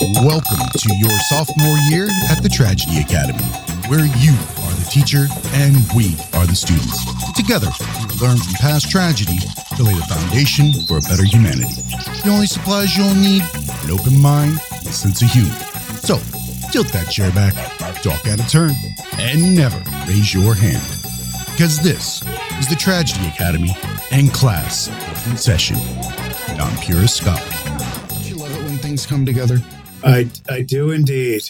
[0.00, 3.44] Welcome to your sophomore year at the Tragedy Academy,
[3.86, 6.98] where you are the teacher and we are the students.
[7.34, 9.38] Together, we learn from past tragedy
[9.76, 11.78] to lay the foundation for a better humanity.
[12.24, 13.44] The only supplies you'll need
[13.84, 15.54] an open mind and a sense of humor.
[16.02, 16.18] So,
[16.72, 17.54] tilt that chair back,
[18.02, 18.74] talk out of turn,
[19.18, 20.82] and never raise your hand.
[21.52, 22.20] Because this
[22.58, 23.76] is the Tragedy Academy
[24.10, 24.88] and class
[25.30, 25.76] in session.
[26.58, 27.40] I'm Purist Scott.
[28.08, 29.60] Don't you love it when things come together?
[30.04, 31.42] I, I do indeed.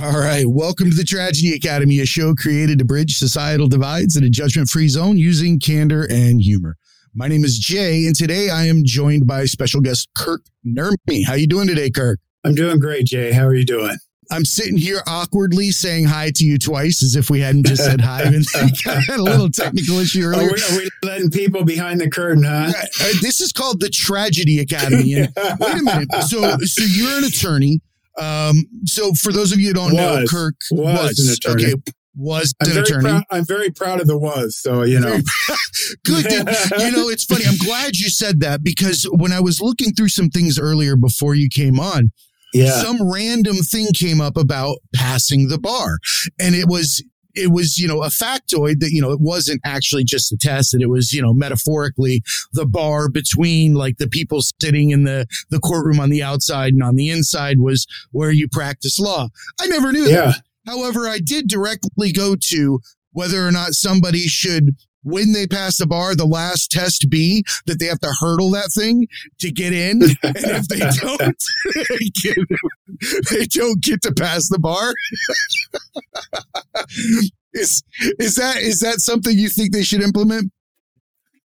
[0.00, 0.46] All right.
[0.46, 4.68] Welcome to the Tragedy Academy, a show created to bridge societal divides in a judgment
[4.68, 6.76] free zone using candor and humor.
[7.14, 11.26] My name is Jay, and today I am joined by special guest Kirk Nurmi.
[11.26, 12.20] How are you doing today, Kirk?
[12.44, 13.32] I'm doing great, Jay.
[13.32, 13.96] How are you doing?
[14.30, 18.00] I'm sitting here awkwardly saying hi to you twice as if we hadn't just said
[18.00, 18.22] hi.
[18.22, 18.44] And
[18.84, 20.48] had a little technical issue earlier.
[20.48, 22.72] Are we, are we, letting people behind the curtain, huh?
[22.76, 25.14] Uh, this is called the Tragedy Academy.
[25.14, 26.08] And wait a minute.
[26.28, 27.80] So, so you're an attorney.
[28.18, 31.72] Um, so for those of you who don't was, know, Kirk was, was, an attorney.
[31.72, 33.02] Okay, was I'm an very attorney.
[33.02, 34.58] Proud, I'm very proud of the was.
[34.58, 35.18] So you know,
[36.04, 36.24] good.
[36.30, 37.44] you know, it's funny.
[37.46, 41.34] I'm glad you said that because when I was looking through some things earlier before
[41.34, 42.10] you came on,
[42.54, 42.70] yeah.
[42.70, 45.98] some random thing came up about passing the bar,
[46.40, 47.04] and it was
[47.36, 50.72] it was, you know, a factoid that, you know, it wasn't actually just a test,
[50.72, 55.26] that it was, you know, metaphorically the bar between like the people sitting in the,
[55.50, 59.28] the courtroom on the outside and on the inside was where you practice law.
[59.60, 60.32] I never knew yeah.
[60.32, 60.42] that.
[60.66, 62.80] However, I did directly go to
[63.12, 67.78] whether or not somebody should when they pass the bar, the last test be that
[67.78, 69.06] they have to hurdle that thing
[69.38, 70.02] to get in.
[70.02, 71.42] And if they don't,
[71.74, 72.38] they, get,
[73.30, 74.92] they don't get to pass the bar.
[77.54, 77.82] is
[78.18, 80.52] is that is that something you think they should implement?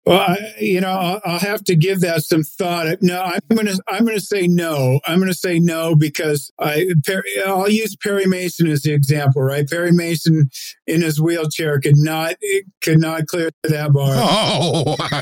[0.06, 2.98] Well, I, you know, I'll, I'll, have to give that some thought.
[3.02, 5.00] No, I'm going to, I'm going to say no.
[5.08, 6.88] I'm going to say no because I,
[7.46, 9.68] I'll use Perry Mason as the example, right?
[9.68, 10.50] Perry Mason
[10.88, 12.36] in his wheelchair could not,
[12.82, 14.14] could not clear that bar.
[14.14, 15.22] Oh, I,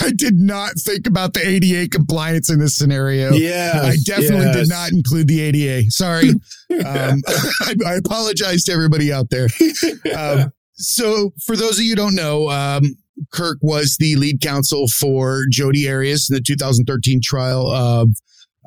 [0.00, 3.32] I did not think about the ADA compliance in this scenario.
[3.32, 4.56] Yeah, I definitely yes.
[4.56, 5.90] did not include the ADA.
[5.90, 6.30] Sorry.
[6.70, 7.22] um,
[7.60, 9.48] I, I, apologize to everybody out there.
[10.16, 12.96] Um, so, for those of you who don't know, um,
[13.32, 18.10] Kirk was the lead counsel for Jodi Arias in the 2013 trial of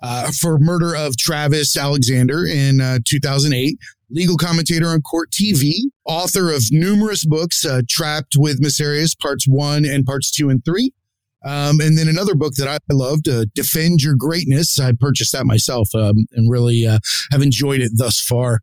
[0.04, 3.78] uh, for murder of Travis Alexander in uh, 2008.
[4.10, 5.74] Legal commentator on Court TV,
[6.06, 10.64] author of numerous books, uh, Trapped with Miss Arias, parts one and parts two and
[10.66, 10.92] three.
[11.44, 14.80] Um, and then another book that I loved, uh, Defend Your Greatness.
[14.80, 17.00] I purchased that myself um, and really uh,
[17.32, 18.60] have enjoyed it thus far.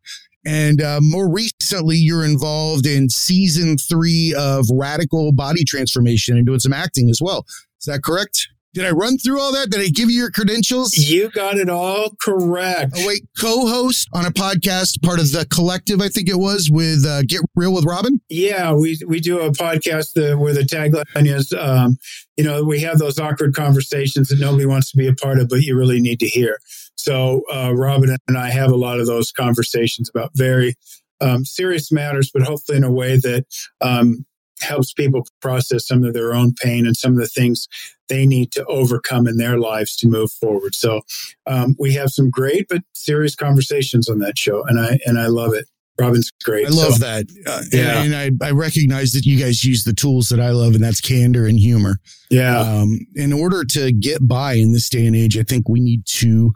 [0.49, 6.59] And uh, more recently, you're involved in season three of Radical Body Transformation and doing
[6.59, 7.45] some acting as well.
[7.79, 8.49] Is that correct?
[8.73, 9.69] Did I run through all that?
[9.71, 10.97] Did I give you your credentials?
[10.97, 12.95] You got it all correct.
[12.97, 16.71] Oh, wait, co host on a podcast, part of the collective, I think it was,
[16.71, 18.19] with uh, Get Real with Robin?
[18.31, 21.99] Yeah, we, we do a podcast uh, where the tagline is, um,
[22.39, 25.51] you know, we have those awkward conversations that nobody wants to be a part of,
[25.51, 26.59] but you really need to hear.
[26.99, 30.75] So uh, Robin and I have a lot of those conversations about very
[31.21, 33.47] um, serious matters, but hopefully in a way that
[33.81, 34.27] um,
[34.61, 37.69] helps people process some of their own pain and some of the things
[38.09, 40.75] they need to overcome in their lives to move forward.
[40.75, 41.03] So
[41.47, 45.27] um, we have some great but serious conversations on that show, and I and I
[45.27, 45.67] love it.
[46.01, 46.67] Robin's great.
[46.67, 47.27] I love so, that.
[47.47, 48.01] Uh, yeah.
[48.01, 50.83] And, and, I, I recognize that you guys use the tools that I love, and
[50.83, 51.99] that's candor and humor.
[52.31, 52.61] Yeah.
[52.61, 56.05] Um, in order to get by in this day and age, I think we need
[56.07, 56.53] to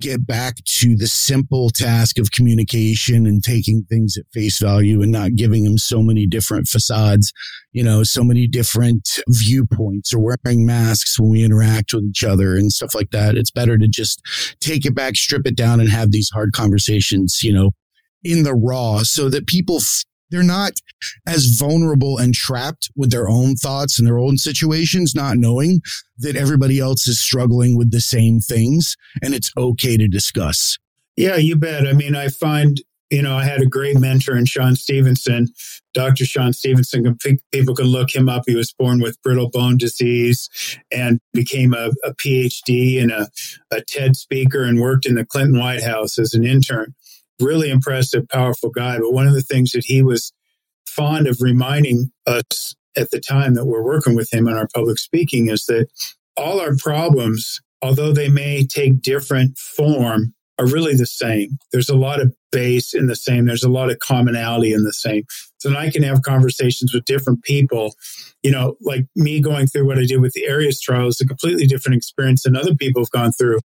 [0.00, 5.12] get back to the simple task of communication and taking things at face value and
[5.12, 7.32] not giving them so many different facades,
[7.72, 12.56] you know, so many different viewpoints or wearing masks when we interact with each other
[12.56, 13.36] and stuff like that.
[13.36, 14.20] It's better to just
[14.60, 17.70] take it back, strip it down, and have these hard conversations, you know,
[18.24, 20.72] in the raw so that people f- they're not
[21.26, 25.80] as vulnerable and trapped with their own thoughts and their own situations not knowing
[26.18, 30.78] that everybody else is struggling with the same things and it's okay to discuss.
[31.16, 31.86] Yeah you bet.
[31.86, 32.80] I mean i find
[33.10, 35.48] you know i had a great mentor in sean stephenson.
[35.92, 37.16] Dr sean stephenson
[37.52, 38.42] people can look him up.
[38.46, 40.48] He was born with brittle bone disease
[40.90, 43.28] and became a, a phd and a,
[43.70, 46.94] a ted speaker and worked in the clinton white house as an intern
[47.40, 48.98] really impressive, powerful guy.
[48.98, 50.32] But one of the things that he was
[50.86, 54.98] fond of reminding us at the time that we're working with him on our public
[54.98, 55.88] speaking is that
[56.36, 61.58] all our problems, although they may take different form, are really the same.
[61.72, 63.46] There's a lot of base in the same.
[63.46, 65.24] There's a lot of commonality in the same.
[65.58, 67.94] So I can have conversations with different people.
[68.44, 71.26] You know, like me going through what I did with the Arias trial is a
[71.26, 73.58] completely different experience than other people have gone through.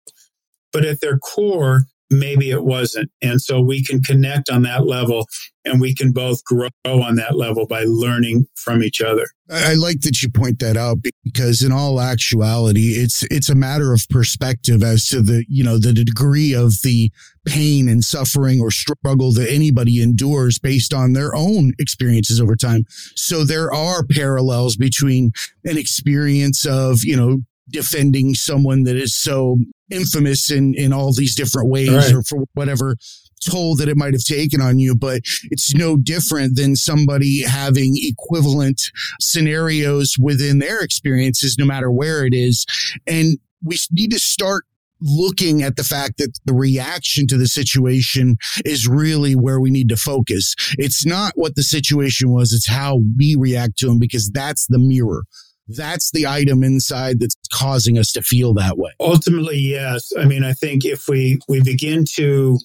[0.73, 3.11] But at their core, maybe it wasn't.
[3.21, 5.27] And so we can connect on that level
[5.65, 9.25] and we can both grow on that level by learning from each other.
[9.51, 13.93] I like that you point that out because in all actuality, it's it's a matter
[13.93, 17.11] of perspective as to the you know the degree of the
[17.45, 22.85] pain and suffering or struggle that anybody endures based on their own experiences over time.
[23.15, 25.31] So there are parallels between
[25.65, 27.39] an experience of you know
[27.69, 29.57] defending someone that is so
[29.91, 32.13] infamous in in all these different ways right.
[32.13, 32.95] or for whatever
[33.39, 37.93] toll that it might have taken on you, but it's no different than somebody having
[37.95, 38.81] equivalent
[39.19, 42.65] scenarios within their experiences, no matter where it is.
[43.07, 44.65] And we need to start
[45.01, 48.35] looking at the fact that the reaction to the situation
[48.65, 50.55] is really where we need to focus.
[50.77, 54.79] It's not what the situation was, it's how we react to them because that's the
[54.79, 55.23] mirror
[55.69, 58.91] that's the item inside that's causing us to feel that way.
[58.99, 60.11] Ultimately, yes.
[60.17, 62.57] I mean, I think if we we begin to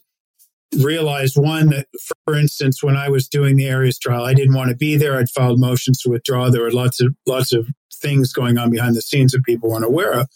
[0.78, 1.86] realize one that,
[2.24, 5.16] for instance, when I was doing the Arias trial, I didn't want to be there.
[5.16, 6.50] I'd filed motions to withdraw.
[6.50, 9.84] There were lots of lots of things going on behind the scenes that people weren't
[9.84, 10.28] aware of.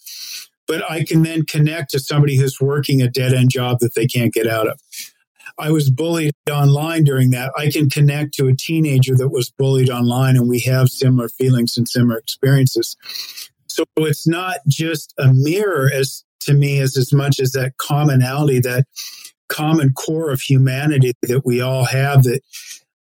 [0.66, 4.06] But I can then connect to somebody who's working a dead end job that they
[4.06, 4.78] can't get out of.
[5.58, 7.52] I was bullied online during that.
[7.56, 11.76] I can connect to a teenager that was bullied online, and we have similar feelings
[11.76, 12.96] and similar experiences.
[13.66, 18.60] So it's not just a mirror as to me as as much as that commonality,
[18.60, 18.86] that
[19.48, 22.40] common core of humanity that we all have that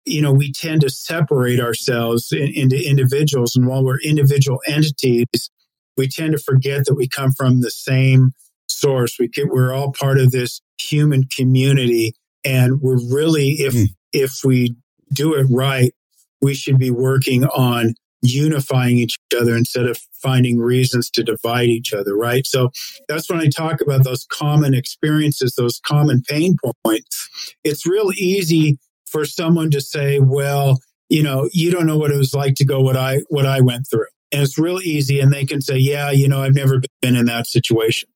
[0.04, 5.50] you know we tend to separate ourselves in, into individuals and while we're individual entities
[5.96, 8.30] we tend to forget that we come from the same
[8.68, 12.14] source we get, we're all part of this human community
[12.46, 13.86] and we're really if mm.
[14.12, 14.76] if we
[15.12, 15.92] do it right
[16.40, 21.92] we should be working on unifying each other instead of finding reasons to divide each
[21.92, 22.46] other, right?
[22.46, 22.70] So
[23.08, 27.28] that's when I talk about those common experiences, those common pain points.
[27.64, 32.16] It's real easy for someone to say, well, you know, you don't know what it
[32.16, 34.06] was like to go what I what I went through.
[34.32, 37.26] And it's real easy and they can say, yeah, you know, I've never been in
[37.26, 38.08] that situation.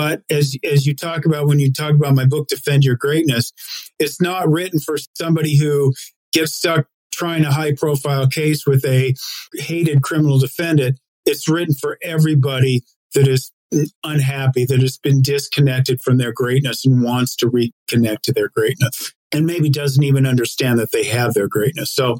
[0.00, 3.52] But as as you talk about when you talk about my book Defend Your Greatness,
[3.98, 5.92] it's not written for somebody who
[6.32, 9.14] gets stuck trying a high profile case with a
[9.56, 10.98] hated criminal defendant.
[11.26, 12.80] It's written for everybody
[13.12, 13.52] that is
[14.02, 19.12] unhappy, that has been disconnected from their greatness and wants to reconnect to their greatness
[19.32, 21.92] and maybe doesn't even understand that they have their greatness.
[21.92, 22.16] So,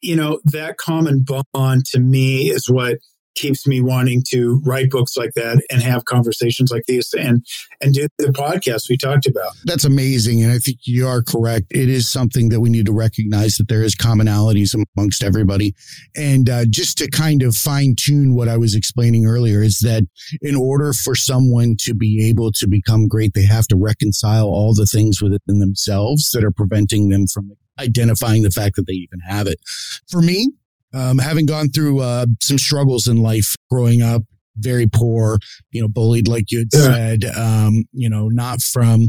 [0.00, 2.98] you know, that common bond to me is what
[3.34, 7.44] keeps me wanting to write books like that and have conversations like this and
[7.80, 9.52] and do the podcast we talked about.
[9.64, 11.66] That's amazing, and I think you are correct.
[11.70, 15.74] It is something that we need to recognize that there is commonalities amongst everybody,
[16.16, 20.04] and uh, just to kind of fine tune what I was explaining earlier is that
[20.42, 24.74] in order for someone to be able to become great, they have to reconcile all
[24.74, 29.20] the things within themselves that are preventing them from identifying the fact that they even
[29.20, 29.58] have it.
[30.10, 30.52] For me,
[30.94, 34.22] um, having gone through uh, some struggles in life growing up,
[34.56, 35.38] very poor,
[35.70, 39.08] you know, bullied, like you had said, um, you know, not from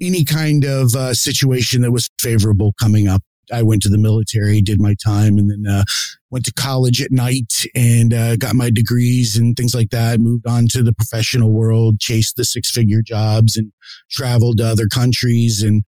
[0.00, 3.22] any kind of uh, situation that was favorable coming up.
[3.52, 5.84] I went to the military, did my time, and then uh,
[6.30, 10.20] went to college at night and uh, got my degrees and things like that.
[10.20, 13.72] Moved on to the professional world, chased the six figure jobs, and
[14.10, 15.62] traveled to other countries.
[15.62, 15.84] And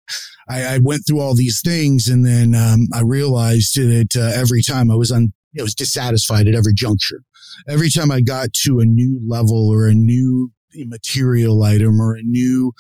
[0.48, 4.62] I, I went through all these things, and then um, I realized that uh, every
[4.62, 7.22] time I was on, I was dissatisfied at every juncture.
[7.68, 12.22] Every time I got to a new level or a new material item or a
[12.22, 12.72] new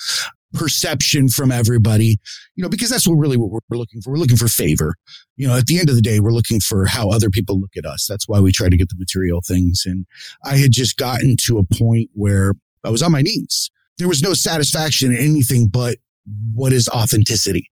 [0.56, 2.18] perception from everybody,
[2.54, 4.10] you know, because that's what really what we're looking for.
[4.10, 4.94] We're looking for favor.
[5.36, 7.76] You know, at the end of the day, we're looking for how other people look
[7.76, 8.06] at us.
[8.08, 9.82] That's why we try to get the material things.
[9.86, 10.06] And
[10.44, 13.70] I had just gotten to a point where I was on my knees.
[13.98, 15.96] There was no satisfaction in anything but
[16.52, 17.70] what is authenticity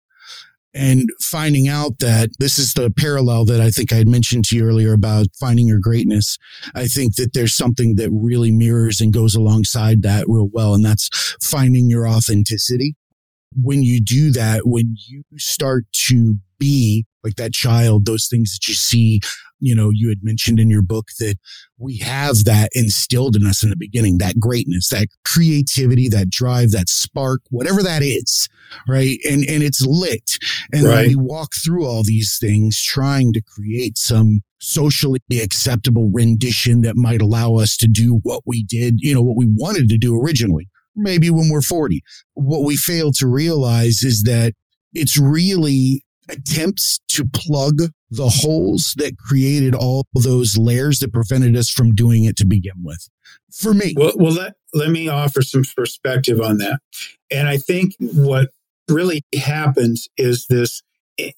[0.74, 4.56] and finding out that this is the parallel that I think I had mentioned to
[4.56, 6.38] you earlier about finding your greatness.
[6.74, 10.74] I think that there's something that really mirrors and goes alongside that real well.
[10.74, 11.08] And that's
[11.42, 12.94] finding your authenticity.
[13.54, 18.68] When you do that, when you start to be like that child, those things that
[18.68, 19.20] you see
[19.60, 21.36] you know, you had mentioned in your book that
[21.78, 26.70] we have that instilled in us in the beginning, that greatness, that creativity, that drive,
[26.70, 28.48] that spark, whatever that is,
[28.88, 29.18] right?
[29.28, 30.38] And and it's lit.
[30.72, 31.08] And right.
[31.08, 37.22] we walk through all these things trying to create some socially acceptable rendition that might
[37.22, 40.68] allow us to do what we did, you know, what we wanted to do originally.
[41.00, 42.02] Maybe when we're 40.
[42.34, 44.54] What we fail to realize is that
[44.92, 51.70] it's really attempts to plug the holes that created all those layers that prevented us
[51.70, 53.08] from doing it to begin with.
[53.52, 53.94] For me.
[53.96, 56.80] Well, well let, let me offer some perspective on that.
[57.30, 58.50] And I think what
[58.88, 60.82] really happens is this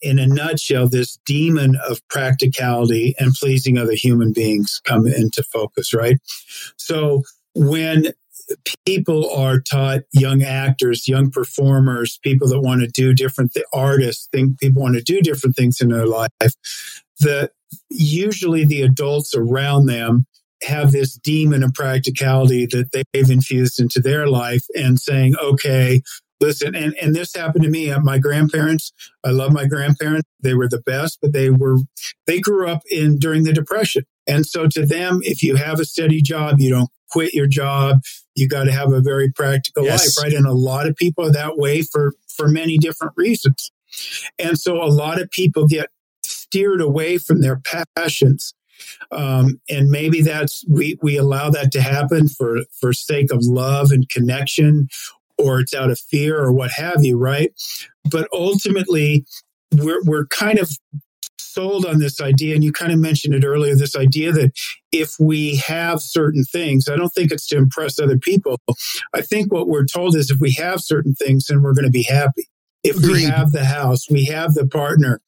[0.01, 5.93] in a nutshell, this demon of practicality and pleasing other human beings come into focus,
[5.93, 6.19] right?
[6.77, 7.23] So
[7.55, 8.13] when
[8.87, 14.29] people are taught young actors, young performers, people that want to do different th- artists,
[14.33, 16.31] think people want to do different things in their life,
[17.21, 17.53] that
[17.91, 20.27] usually the adults around them
[20.63, 26.03] have this demon of practicality that they've infused into their life and saying, okay,
[26.43, 27.95] listen, and, and this happened to me.
[28.01, 28.93] My grandparents,
[29.25, 30.29] I love my grandparents.
[30.41, 31.79] They were the best, but they were,
[32.27, 34.05] they grew up in during the depression.
[34.27, 38.01] And so to them, if you have a steady job, you don't quit your job.
[38.35, 40.19] You got to have a very practical yes.
[40.19, 40.37] life, right?
[40.37, 43.71] And a lot of people are that way for, for many different reasons.
[44.39, 45.91] And so a lot of people get
[46.25, 47.61] steered away from their
[47.97, 48.55] passions.
[49.13, 53.93] Um, and maybe that's we we allow that to happen for for sake of love
[53.93, 54.89] and connection
[55.43, 57.53] or it's out of fear or what have you, right?
[58.11, 59.25] But ultimately,
[59.73, 60.71] we're, we're kind of
[61.39, 64.53] sold on this idea, and you kind of mentioned it earlier this idea that
[64.91, 68.59] if we have certain things, I don't think it's to impress other people.
[69.15, 71.91] I think what we're told is if we have certain things, then we're going to
[71.91, 72.49] be happy.
[72.83, 73.13] If Agreed.
[73.13, 75.21] we have the house, we have the partner,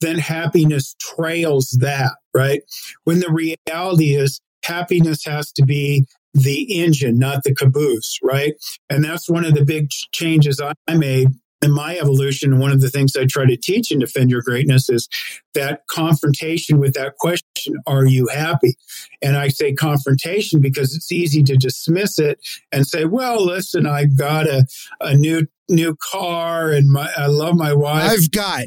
[0.00, 2.62] then happiness trails that, right?
[3.04, 8.54] When the reality is happiness has to be the engine, not the caboose, right?
[8.90, 11.28] And that's one of the big changes I made
[11.62, 12.58] in my evolution.
[12.58, 15.08] One of the things I try to teach in Defend Your Greatness is
[15.54, 18.76] that confrontation with that question, are you happy?
[19.22, 22.38] And I say confrontation because it's easy to dismiss it
[22.70, 24.66] and say, well, listen, I got a,
[25.00, 28.10] a new new car and my I love my wife.
[28.10, 28.64] I've got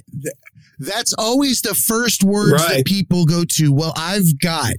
[0.79, 2.77] that's always the first words right.
[2.77, 3.74] that people go to.
[3.74, 4.74] Well, I've got,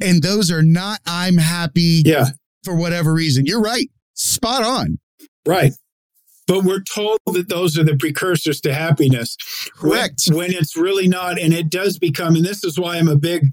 [0.00, 2.02] and those are not, I'm happy.
[2.04, 2.26] Yeah.
[2.64, 3.44] For whatever reason.
[3.44, 3.90] You're right.
[4.14, 4.98] Spot on.
[5.44, 5.74] Right.
[6.46, 9.36] But we're told that those are the precursors to happiness.
[9.76, 10.22] Correct.
[10.28, 11.38] When, when it's really not.
[11.38, 13.50] And it does become, and this is why I'm a big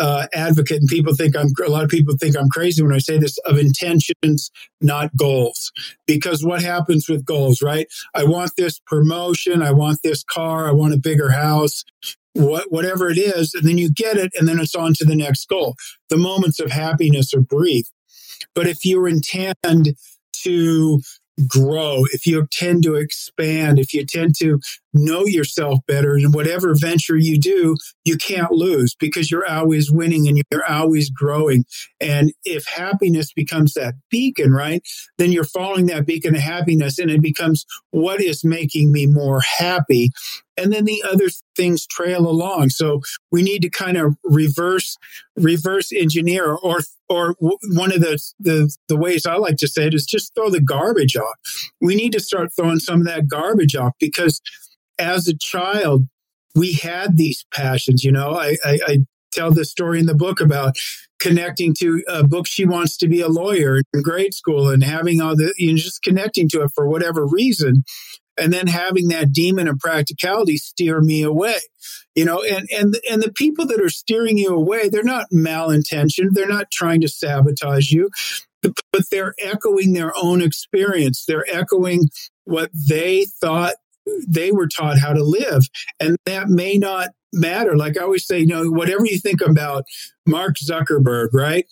[0.00, 2.98] uh, advocate, and people think I'm a lot of people think I'm crazy when I
[2.98, 5.70] say this of intentions, not goals.
[6.06, 7.86] Because what happens with goals, right?
[8.14, 11.84] I want this promotion, I want this car, I want a bigger house,
[12.32, 15.16] what, whatever it is, and then you get it, and then it's on to the
[15.16, 15.76] next goal.
[16.08, 17.86] The moments of happiness are brief.
[18.54, 19.96] But if you intend
[20.44, 21.00] to
[21.48, 24.60] grow, if you tend to expand, if you tend to
[24.92, 30.26] know yourself better in whatever venture you do, you can't lose because you're always winning
[30.26, 31.64] and you're always growing.
[32.00, 34.82] And if happiness becomes that beacon, right,
[35.18, 39.40] then you're following that beacon of happiness and it becomes what is making me more
[39.40, 40.10] happy
[40.60, 42.70] and then the other things trail along.
[42.70, 43.00] So
[43.32, 44.96] we need to kind of reverse
[45.36, 49.94] reverse engineer, or or one of the, the the ways I like to say it
[49.94, 51.36] is just throw the garbage off.
[51.80, 54.40] We need to start throwing some of that garbage off because
[54.98, 56.06] as a child
[56.54, 58.04] we had these passions.
[58.04, 58.98] You know, I, I, I
[59.32, 60.76] tell this story in the book about
[61.20, 65.20] connecting to a book she wants to be a lawyer in grade school and having
[65.20, 67.84] all the you know just connecting to it for whatever reason.
[68.38, 71.58] And then having that demon of practicality steer me away
[72.14, 76.32] you know and and and the people that are steering you away they're not malintentioned.
[76.32, 78.10] They're not trying to sabotage you
[78.62, 81.24] but they're echoing their own experience.
[81.24, 82.10] They're echoing
[82.44, 83.74] what they thought
[84.26, 85.68] they were taught how to live.
[85.98, 87.76] And that may not matter.
[87.76, 89.84] Like i always say you know whatever you think about
[90.26, 91.66] mark zuckerberg right?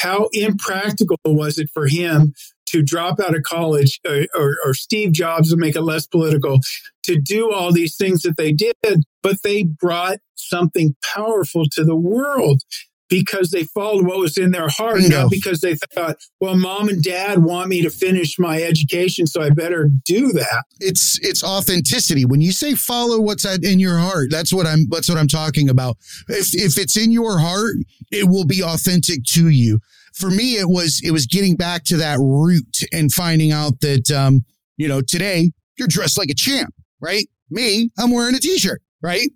[0.00, 2.34] How impractical was it for him
[2.66, 6.58] to drop out of college or, or, or, Steve Jobs to make it less political
[7.04, 8.74] to do all these things that they did,
[9.22, 12.62] but they brought something powerful to the world
[13.08, 15.22] because they followed what was in their heart, Bingo.
[15.22, 19.42] not because they thought, well, mom and dad want me to finish my education, so
[19.42, 20.64] I better do that.
[20.80, 22.24] It's it's authenticity.
[22.24, 25.68] When you say follow what's in your heart, that's what I'm that's what I'm talking
[25.68, 25.96] about.
[26.28, 27.76] If if it's in your heart,
[28.10, 29.80] it will be authentic to you
[30.14, 34.10] for me, it was it was getting back to that root and finding out that
[34.10, 34.44] um,
[34.76, 37.28] you know today you're dressed like a champ, right?
[37.50, 39.28] Me, I'm wearing a t-shirt, right?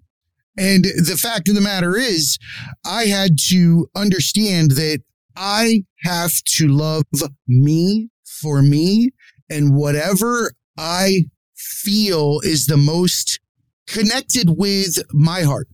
[0.58, 2.36] And the fact of the matter is,
[2.84, 5.02] I had to understand that
[5.36, 7.04] I have to love
[7.46, 9.10] me for me
[9.48, 13.40] and whatever I feel is the most
[13.86, 15.68] connected with my heart.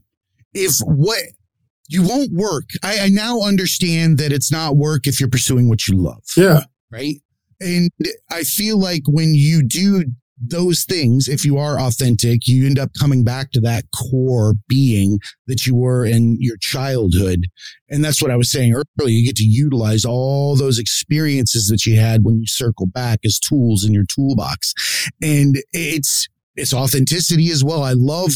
[0.53, 1.23] If what
[1.87, 2.69] you won't work.
[2.83, 6.23] I, I now understand that it's not work if you're pursuing what you love.
[6.35, 6.63] Yeah.
[6.91, 7.17] Right.
[7.59, 7.89] And
[8.31, 10.05] I feel like when you do
[10.37, 15.19] those things, if you are authentic, you end up coming back to that core being
[15.47, 17.45] that you were in your childhood.
[17.89, 19.15] And that's what I was saying earlier.
[19.15, 23.39] You get to utilize all those experiences that you had when you circle back as
[23.39, 24.73] tools in your toolbox.
[25.21, 27.83] And it's, it's authenticity as well.
[27.83, 28.31] I love,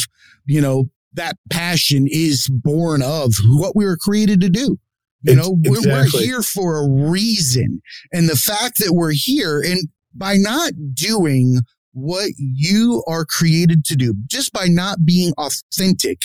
[0.46, 4.78] you know, that passion is born of what we were created to do.
[5.24, 5.92] You know, exactly.
[5.92, 7.82] we're, here for a reason.
[8.14, 11.60] And the fact that we're here and by not doing
[11.94, 16.22] what you are created to do, just by not being authentic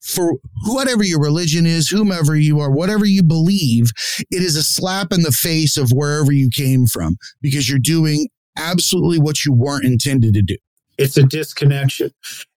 [0.00, 0.34] for
[0.66, 3.90] whatever your religion is, whomever you are, whatever you believe,
[4.30, 8.28] it is a slap in the face of wherever you came from because you're doing
[8.58, 10.56] absolutely what you weren't intended to do.
[10.98, 12.10] It's a disconnection.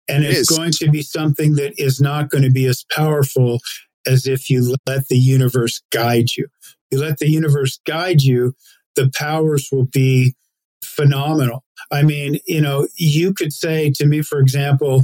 [0.07, 0.57] And it it's is.
[0.57, 3.59] going to be something that is not going to be as powerful
[4.07, 6.47] as if you let the universe guide you.
[6.91, 8.53] You let the universe guide you,
[8.95, 10.35] the powers will be
[10.83, 11.64] phenomenal.
[11.91, 15.03] I mean, you know, you could say to me, for example,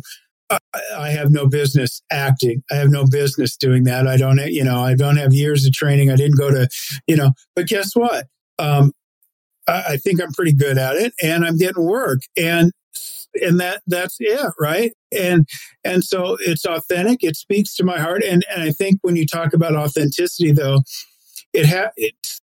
[0.97, 2.63] I have no business acting.
[2.71, 4.07] I have no business doing that.
[4.07, 6.11] I don't, you know, I don't have years of training.
[6.11, 6.67] I didn't go to,
[7.07, 8.27] you know, but guess what?
[8.59, 8.91] Um,
[9.67, 12.21] I, I think I'm pretty good at it and I'm getting work.
[12.37, 12.71] And
[13.41, 15.47] and that that's it right and
[15.85, 19.25] and so it's authentic it speaks to my heart and and i think when you
[19.25, 20.81] talk about authenticity though
[21.53, 21.89] it has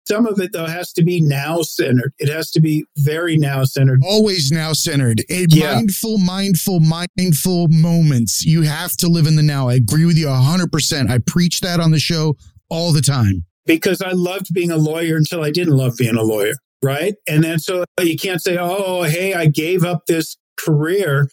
[0.06, 2.12] some of it though has to be now centered.
[2.18, 4.02] It has to be very now centered.
[4.04, 5.20] Always now centered.
[5.30, 5.74] A yeah.
[5.74, 8.44] mindful mindful mindful moments.
[8.44, 9.68] You have to live in the now.
[9.68, 12.36] I agree with you 100% i preach that on the show
[12.70, 13.44] all the time.
[13.66, 17.16] Because i loved being a lawyer until i didn't love being a lawyer right?
[17.26, 21.30] And then so you can't say oh hey i gave up this career,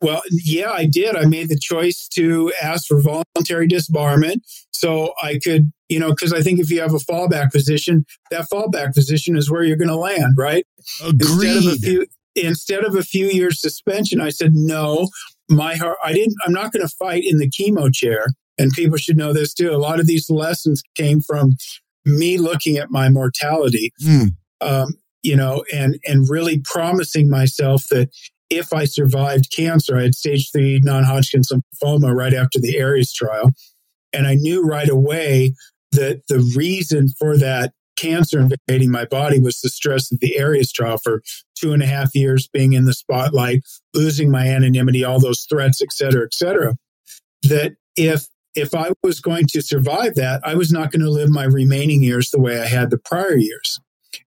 [0.00, 1.16] well, yeah, I did.
[1.16, 4.38] I made the choice to ask for voluntary disbarment
[4.70, 8.48] so I could, you know, because I think if you have a fallback position, that
[8.50, 10.66] fallback position is where you're going to land, right?
[11.02, 11.22] Agreed.
[11.22, 15.08] Instead of a few, instead of a few years suspension, I said no.
[15.50, 16.36] My heart, I didn't.
[16.46, 18.26] I'm not going to fight in the chemo chair.
[18.56, 19.72] And people should know this too.
[19.72, 21.56] A lot of these lessons came from
[22.04, 23.92] me looking at my mortality.
[24.02, 24.36] Mm.
[24.60, 28.10] Um, you know, and and really promising myself that
[28.50, 33.12] if I survived cancer, I had stage three non Hodgkin's lymphoma right after the Arias
[33.12, 33.50] trial.
[34.12, 35.54] And I knew right away
[35.92, 40.72] that the reason for that cancer invading my body was the stress of the Arias
[40.72, 41.22] trial for
[41.56, 43.62] two and a half years being in the spotlight,
[43.94, 46.74] losing my anonymity, all those threats, et cetera, et cetera.
[47.42, 51.28] That if if I was going to survive that, I was not going to live
[51.28, 53.80] my remaining years the way I had the prior years.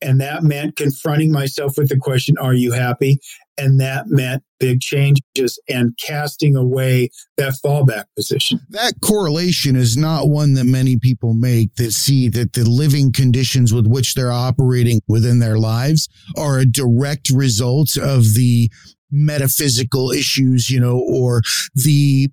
[0.01, 3.19] And that meant confronting myself with the question, Are you happy?
[3.59, 8.61] And that meant big changes and casting away that fallback position.
[8.71, 13.75] That correlation is not one that many people make that see that the living conditions
[13.75, 18.71] with which they're operating within their lives are a direct result of the
[19.11, 21.43] metaphysical issues, you know, or
[21.75, 22.31] the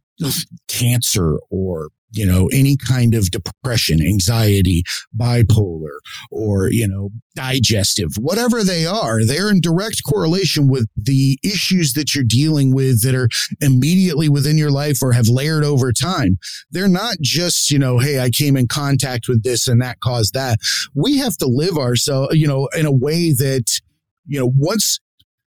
[0.67, 4.83] cancer or you know, any kind of depression, anxiety,
[5.15, 5.97] bipolar,
[6.31, 12.15] or, you know, digestive, whatever they are, they're in direct correlation with the issues that
[12.15, 13.29] you're dealing with that are
[13.61, 16.37] immediately within your life or have layered over time.
[16.71, 20.33] They're not just, you know, hey, I came in contact with this and that caused
[20.33, 20.59] that.
[20.95, 23.81] We have to live ourselves, you know, in a way that,
[24.25, 24.99] you know, once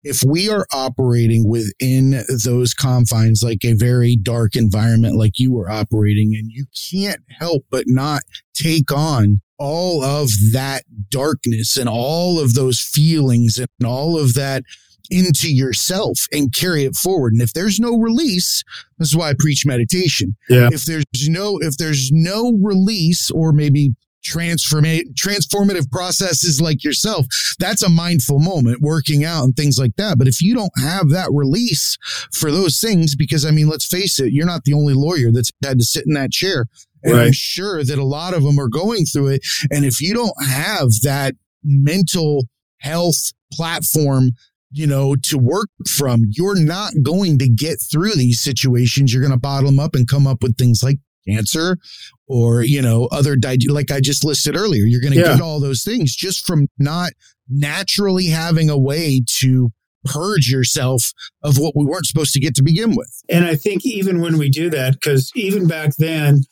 [0.04, 5.70] if we are operating within those confines, like a very dark environment, like you were
[5.70, 8.22] operating, and you can't help but not
[8.54, 14.64] take on all of that darkness and all of those feelings and all of that
[15.10, 17.32] into yourself and carry it forward.
[17.32, 18.64] And if there's no release,
[18.98, 20.36] this is why I preach meditation.
[20.48, 20.70] Yeah.
[20.72, 23.90] If there's no, if there's no release or maybe
[24.22, 27.26] transformate transformative processes like yourself
[27.58, 31.10] that's a mindful moment working out and things like that but if you don't have
[31.10, 31.96] that release
[32.32, 35.50] for those things because i mean let's face it you're not the only lawyer that's
[35.64, 36.66] had to sit in that chair
[37.02, 37.26] and right.
[37.26, 40.44] i'm sure that a lot of them are going through it and if you don't
[40.46, 42.44] have that mental
[42.78, 44.30] health platform
[44.72, 49.12] you know, to work from, you're not going to get through these situations.
[49.12, 51.78] You're going to bottle them up and come up with things like cancer
[52.26, 55.32] or you know other di- like i just listed earlier you're going to yeah.
[55.32, 57.12] get all those things just from not
[57.48, 59.70] naturally having a way to
[60.04, 63.84] purge yourself of what we weren't supposed to get to begin with and i think
[63.84, 66.42] even when we do that because even back then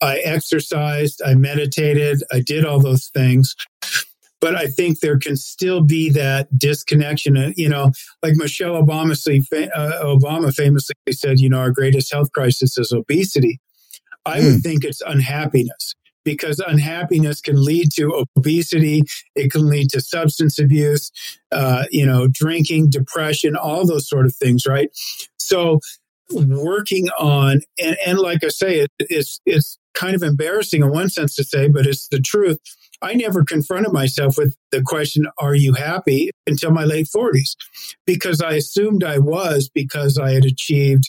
[0.00, 3.54] i exercised i meditated i did all those things
[4.40, 7.36] but I think there can still be that disconnection.
[7.36, 7.90] Uh, you know,
[8.22, 9.12] like Michelle Obama,
[9.74, 13.60] uh, Obama famously said, you know, our greatest health crisis is obesity.
[14.26, 19.02] I would think it's unhappiness because unhappiness can lead to obesity.
[19.36, 21.12] It can lead to substance abuse,
[21.52, 24.90] uh, you know, drinking, depression, all those sort of things, right?
[25.38, 25.78] So
[26.32, 31.08] working on, and, and like I say, it, it's, it's kind of embarrassing in one
[31.08, 32.58] sense to say, but it's the truth.
[33.02, 36.30] I never confronted myself with the question, Are you happy?
[36.48, 37.54] until my late 40s,
[38.06, 41.04] because I assumed I was because I had achieved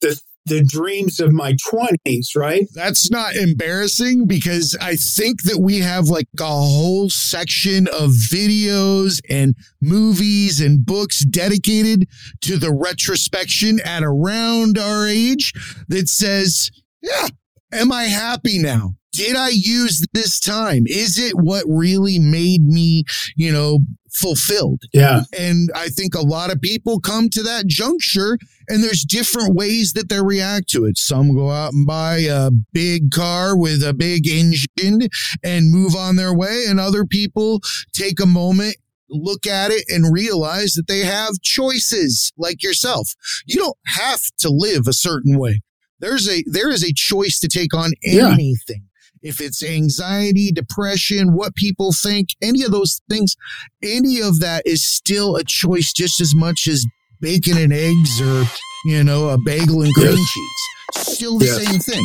[0.00, 2.66] the the dreams of my 20s, right?
[2.74, 9.20] That's not embarrassing because I think that we have like a whole section of videos
[9.30, 12.08] and movies and books dedicated
[12.42, 15.52] to the retrospection at around our age
[15.88, 17.28] that says, yeah,
[17.72, 18.94] am I happy now?
[19.12, 20.84] Did I use this time?
[20.86, 23.04] Is it what really made me,
[23.36, 23.78] you know,
[24.14, 24.82] fulfilled?
[24.92, 25.22] Yeah.
[25.36, 29.92] And I think a lot of people come to that juncture and there's different ways
[29.92, 30.96] that they react to it.
[30.96, 35.08] Some go out and buy a big car with a big engine
[35.42, 36.64] and move on their way.
[36.66, 37.60] And other people
[37.92, 38.76] take a moment
[39.10, 43.14] look at it and realize that they have choices like yourself.
[43.46, 45.60] You don't have to live a certain way.
[46.00, 48.56] There's a there is a choice to take on anything.
[48.68, 48.93] Yeah.
[49.24, 53.36] If it's anxiety, depression, what people think, any of those things,
[53.82, 56.84] any of that is still a choice just as much as
[57.22, 58.44] bacon and eggs or,
[58.84, 60.30] you know, a bagel and cream yes.
[60.30, 61.16] cheese.
[61.16, 61.64] Still the yes.
[61.64, 62.04] same thing.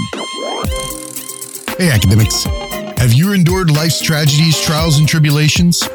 [1.77, 2.45] Hey, academics.
[2.97, 5.85] Have you endured life's tragedies, trials, and tribulations?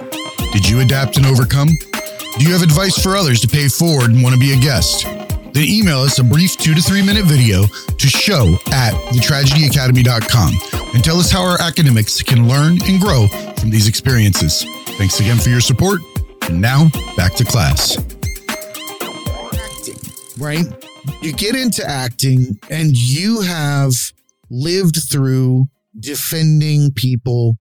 [0.52, 1.68] Did you adapt and overcome?
[2.38, 5.06] Do you have advice for others to pay forward and want to be a guest?
[5.54, 11.04] Then email us a brief two to three minute video to show at thetragedyacademy.com and
[11.04, 14.64] tell us how our academics can learn and grow from these experiences.
[14.98, 16.00] Thanks again for your support.
[16.48, 17.96] And now back to class.
[19.54, 20.00] Acting,
[20.38, 20.66] right?
[21.22, 23.94] You get into acting and you have
[24.50, 25.66] lived through
[26.00, 27.58] defending people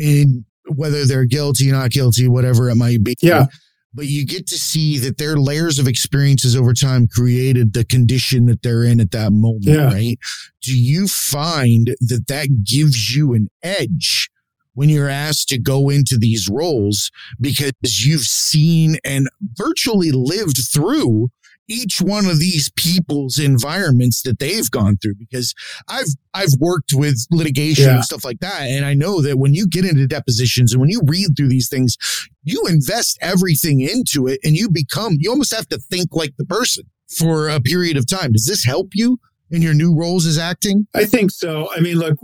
[0.00, 3.14] in whether they're guilty, not guilty, whatever it might be.
[3.22, 3.46] Yeah
[3.92, 8.46] but you get to see that their layers of experiences over time created the condition
[8.46, 9.86] that they're in at that moment, yeah.
[9.86, 10.18] right?
[10.62, 14.30] Do you find that that gives you an edge
[14.74, 17.72] when you're asked to go into these roles because
[18.04, 21.28] you've seen and virtually lived through
[21.70, 25.54] each one of these people's environments that they've gone through because
[25.88, 27.94] I've I've worked with litigation yeah.
[27.94, 30.90] and stuff like that and I know that when you get into depositions and when
[30.90, 31.96] you read through these things
[32.42, 36.44] you invest everything into it and you become you almost have to think like the
[36.44, 39.18] person for a period of time does this help you
[39.50, 40.86] in your new roles as acting?
[40.94, 41.68] I think so.
[41.74, 42.16] I mean, look,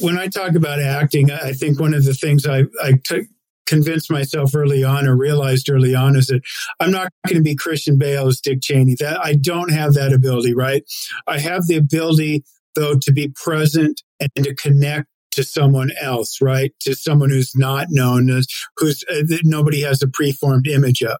[0.00, 3.24] when I talk about acting, I think one of the things I, I took
[3.66, 6.42] convinced myself early on or realized early on is that
[6.80, 8.96] I'm not going to be Christian Bale as Dick Cheney.
[8.98, 10.82] That I don't have that ability, right?
[11.26, 16.72] I have the ability though to be present and to connect to someone else, right?
[16.80, 18.46] To someone who's not known, as
[18.76, 21.16] who's uh, nobody has a preformed image of.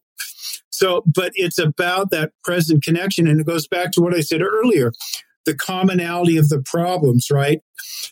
[0.71, 4.43] So, but it's about that present connection, and it goes back to what I said
[4.43, 4.93] earlier:
[5.47, 7.61] the commonality of the problems, right?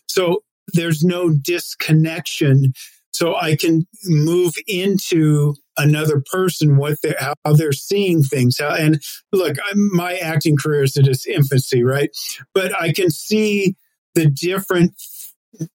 [0.09, 0.43] So
[0.73, 2.73] there's no disconnection
[3.13, 8.59] so I can move into another person what they how they're seeing things.
[8.59, 12.11] How, and look I'm, my acting career is at its infancy right?
[12.55, 13.77] But i can see
[14.15, 14.93] the different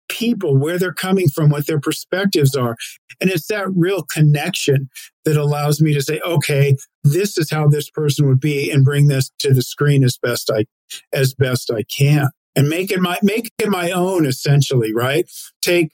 [0.10, 2.76] people where they're coming from what their perspectives are.
[3.20, 4.90] And it's that real connection
[5.26, 9.08] that allows me to say okay this is how this person would be and bring
[9.08, 10.66] this to the screen as best i
[11.12, 12.30] as best i can.
[12.56, 15.30] And make it my make it my own essentially right?
[15.62, 15.92] Take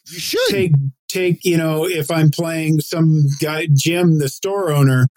[0.49, 0.73] take
[1.09, 5.07] take, you know, if I'm playing some guy, Jim, the store owner,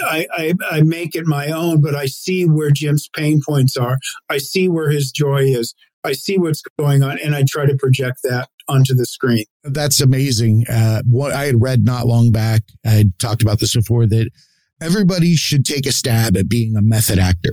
[0.00, 3.98] I, I, I, make it my own, but I see where Jim's pain points are.
[4.30, 5.74] I see where his joy is.
[6.04, 9.44] I see what's going on, and I try to project that onto the screen.
[9.64, 10.64] That's amazing.
[10.66, 14.30] Uh, what I had read not long back, I had talked about this before, that
[14.80, 17.52] everybody should take a stab at being a method actor.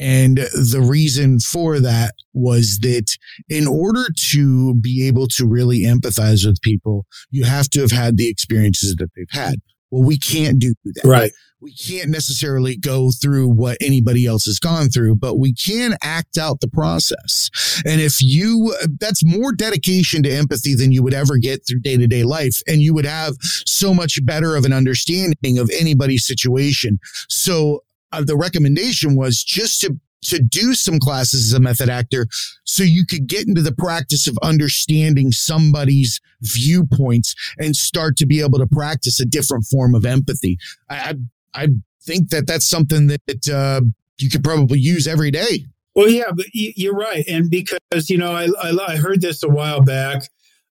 [0.00, 3.16] And the reason for that was that
[3.48, 8.16] in order to be able to really empathize with people, you have to have had
[8.16, 9.56] the experiences that they've had.
[9.90, 11.04] Well, we can't do that.
[11.04, 11.32] Right.
[11.60, 16.38] We can't necessarily go through what anybody else has gone through, but we can act
[16.38, 17.50] out the process.
[17.84, 21.98] And if you, that's more dedication to empathy than you would ever get through day
[21.98, 22.62] to day life.
[22.66, 23.34] And you would have
[23.66, 26.98] so much better of an understanding of anybody's situation.
[27.28, 27.82] So
[28.12, 32.26] uh, the recommendation was just to to do some classes as a method actor
[32.64, 38.42] so you could get into the practice of understanding somebody's viewpoints and start to be
[38.42, 40.58] able to practice a different form of empathy.
[40.90, 41.14] I
[41.54, 41.68] I, I
[42.02, 43.80] think that that's something that uh,
[44.18, 45.64] you could probably use every day.
[45.94, 49.48] Well, yeah, but you're right, and because you know I, I, I heard this a
[49.48, 50.28] while back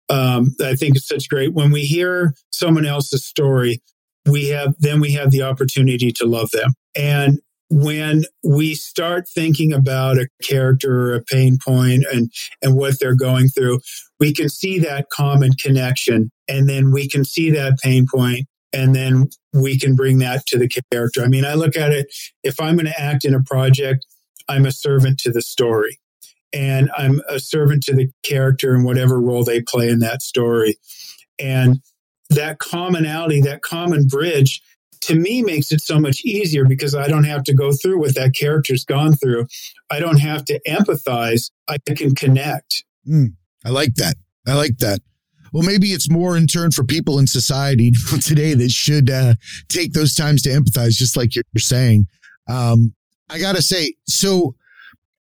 [0.10, 3.82] um, I think it's such great when we hear someone else's story.
[4.26, 7.40] We have then we have the opportunity to love them, and
[7.72, 12.32] when we start thinking about a character or a pain point and
[12.64, 13.80] and what they're going through
[14.20, 18.96] we can see that common connection and then we can see that pain point and
[18.96, 21.22] then we can bring that to the character.
[21.24, 22.08] I mean i look at it
[22.44, 24.04] if i'm going to act in a project
[24.48, 26.00] i'm a servant to the story
[26.52, 30.78] and i'm a servant to the character in whatever role they play in that story.
[31.40, 31.80] And
[32.30, 34.62] that commonality that common bridge
[35.02, 38.16] to me makes it so much easier because I don't have to go through what
[38.16, 39.48] that character's gone through.
[39.90, 41.52] I don't have to empathize.
[41.68, 42.84] I can connect.
[43.08, 43.34] Mm,
[43.66, 44.16] I like that.
[44.48, 45.00] I like that.
[45.52, 49.36] Well, maybe it's more in turn for people in society today that should uh,
[49.70, 52.08] take those times to empathize, just like you're saying.
[52.48, 52.94] Um,
[53.30, 54.56] I got to say, so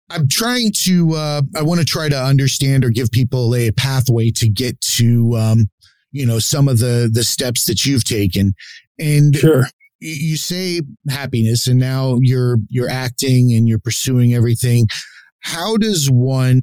[0.10, 4.32] I'm trying to, uh, I want to try to understand or give people a pathway
[4.32, 5.70] to get to, um,
[6.14, 8.54] you know, some of the, the steps that you've taken.
[9.00, 9.66] And sure.
[10.00, 14.88] you say happiness and now you're you're acting and you're pursuing everything.
[15.42, 16.62] How does one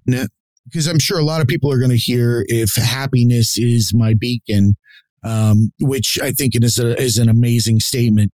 [0.64, 4.14] because I'm sure a lot of people are going to hear if happiness is my
[4.14, 4.76] beacon,
[5.24, 8.32] um, which I think is a, is an amazing statement.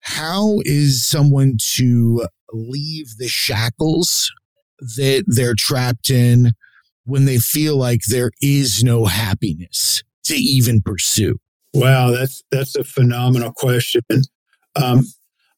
[0.00, 4.32] How is someone to leave the shackles
[4.78, 6.52] that they're trapped in
[7.04, 11.38] when they feel like there is no happiness to even pursue?
[11.74, 14.02] Wow, that's that's a phenomenal question.
[14.76, 15.04] Um,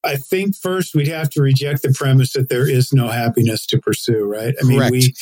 [0.05, 3.79] I think first we'd have to reject the premise that there is no happiness to
[3.79, 4.55] pursue, right?
[4.61, 5.15] I mean, we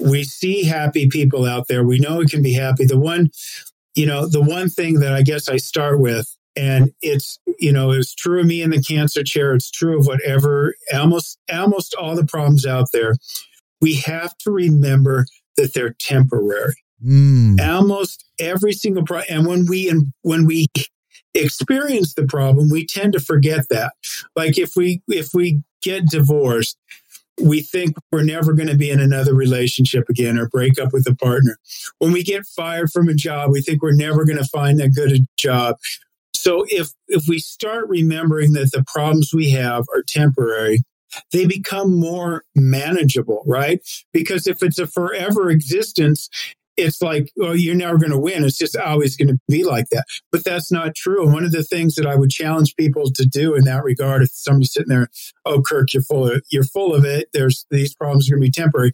[0.00, 1.84] we see happy people out there.
[1.84, 2.86] We know we can be happy.
[2.86, 3.30] The one,
[3.94, 7.90] you know, the one thing that I guess I start with, and it's you know,
[7.90, 9.54] it's true of me in the cancer chair.
[9.54, 13.14] It's true of whatever almost almost all the problems out there.
[13.80, 16.74] We have to remember that they're temporary.
[17.04, 17.60] Mm.
[17.60, 19.26] Almost every single problem.
[19.30, 20.66] And when we when we
[21.34, 23.94] experience the problem, we tend to forget that.
[24.36, 26.76] Like if we if we get divorced,
[27.40, 31.06] we think we're never going to be in another relationship again or break up with
[31.06, 31.56] a partner.
[31.98, 34.94] When we get fired from a job, we think we're never going to find that
[34.94, 35.76] good a job.
[36.34, 40.82] So if if we start remembering that the problems we have are temporary,
[41.32, 43.80] they become more manageable, right?
[44.12, 46.28] Because if it's a forever existence,
[46.80, 48.44] it's like, well, you're never going to win.
[48.44, 50.04] It's just always going to be like that.
[50.32, 51.24] But that's not true.
[51.24, 54.22] And one of the things that I would challenge people to do in that regard,
[54.22, 55.08] if somebody's sitting there,
[55.44, 57.28] oh, Kirk, you're full of, you're full of it.
[57.32, 58.92] There's these problems are going to be temporary.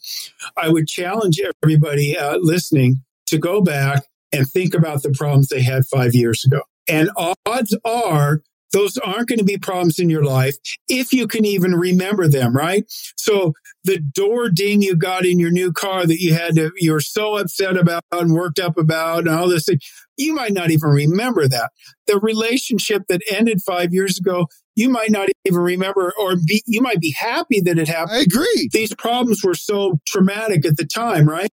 [0.56, 5.62] I would challenge everybody uh, listening to go back and think about the problems they
[5.62, 6.62] had five years ago.
[6.88, 10.56] And odds are those aren't going to be problems in your life
[10.88, 12.84] if you can even remember them, right?
[13.16, 13.52] So
[13.84, 17.00] the door ding you got in your new car that you had to, you were
[17.00, 19.80] so upset about and worked up about and all this thing,
[20.16, 21.70] you might not even remember that.
[22.06, 26.82] The relationship that ended five years ago, you might not even remember or be, you
[26.82, 28.18] might be happy that it happened.
[28.18, 28.68] I agree.
[28.72, 31.50] These problems were so traumatic at the time, right?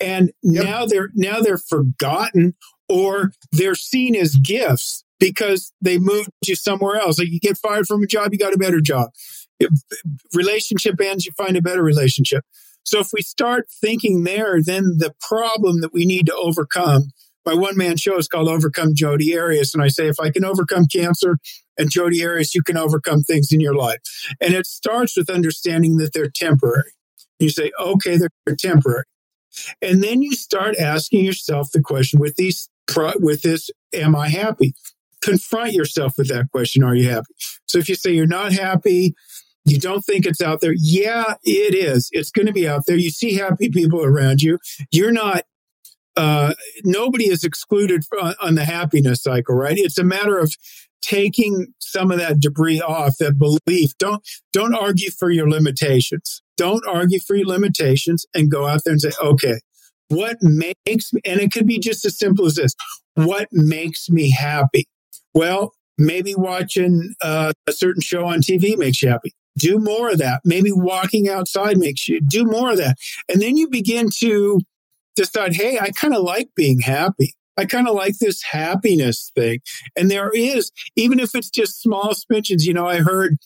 [0.00, 0.64] And yep.
[0.64, 2.54] now they're, now they're forgotten
[2.88, 7.18] or they're seen as gifts because they moved you somewhere else.
[7.18, 9.10] Like you get fired from a job, you got a better job.
[9.60, 9.70] If
[10.34, 12.44] relationship ends, you find a better relationship.
[12.84, 17.10] So if we start thinking there, then the problem that we need to overcome,
[17.44, 19.74] my one man show is called Overcome Jodi Arias.
[19.74, 21.38] And I say, if I can overcome cancer
[21.76, 23.98] and Jodi Arias, you can overcome things in your life.
[24.40, 26.92] And it starts with understanding that they're temporary.
[27.38, 29.04] You say, okay, they're temporary.
[29.82, 32.68] And then you start asking yourself the question with these
[33.20, 34.72] with this, am I happy?
[35.28, 37.34] Confront yourself with that question Are you happy?
[37.66, 39.14] So if you say you're not happy,
[39.64, 42.08] you don't think it's out there, yeah, it is.
[42.12, 42.96] It's going to be out there.
[42.96, 44.58] You see happy people around you.
[44.90, 45.42] You're not,
[46.16, 48.04] uh, nobody is excluded
[48.40, 49.76] on the happiness cycle, right?
[49.76, 50.54] It's a matter of
[51.02, 54.20] taking some of that debris off that belief don't
[54.52, 59.00] don't argue for your limitations don't argue for your limitations and go out there and
[59.00, 59.60] say okay
[60.08, 62.74] what makes me and it could be just as simple as this
[63.14, 64.88] what makes me happy
[65.38, 69.32] well, maybe watching uh, a certain show on TV makes you happy.
[69.56, 70.40] Do more of that.
[70.44, 72.96] Maybe walking outside makes you do more of that.
[73.28, 74.60] And then you begin to
[75.14, 77.34] decide, hey, I kind of like being happy.
[77.56, 79.60] I kind of like this happiness thing.
[79.96, 83.36] And there is, even if it's just small spinches, you know, I heard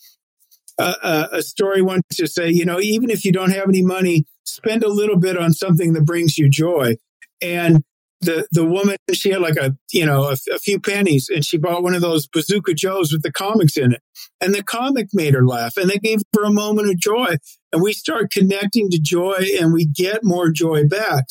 [0.78, 4.24] a, a story once to say, you know, even if you don't have any money,
[4.44, 6.96] spend a little bit on something that brings you joy.
[7.42, 7.84] And
[8.22, 11.58] the the woman she had like a you know a, a, few pennies and she
[11.58, 14.02] bought one of those bazooka joes with the comics in it.
[14.40, 17.36] And the comic made her laugh and it gave her a moment of joy.
[17.72, 21.24] And we start connecting to joy and we get more joy back.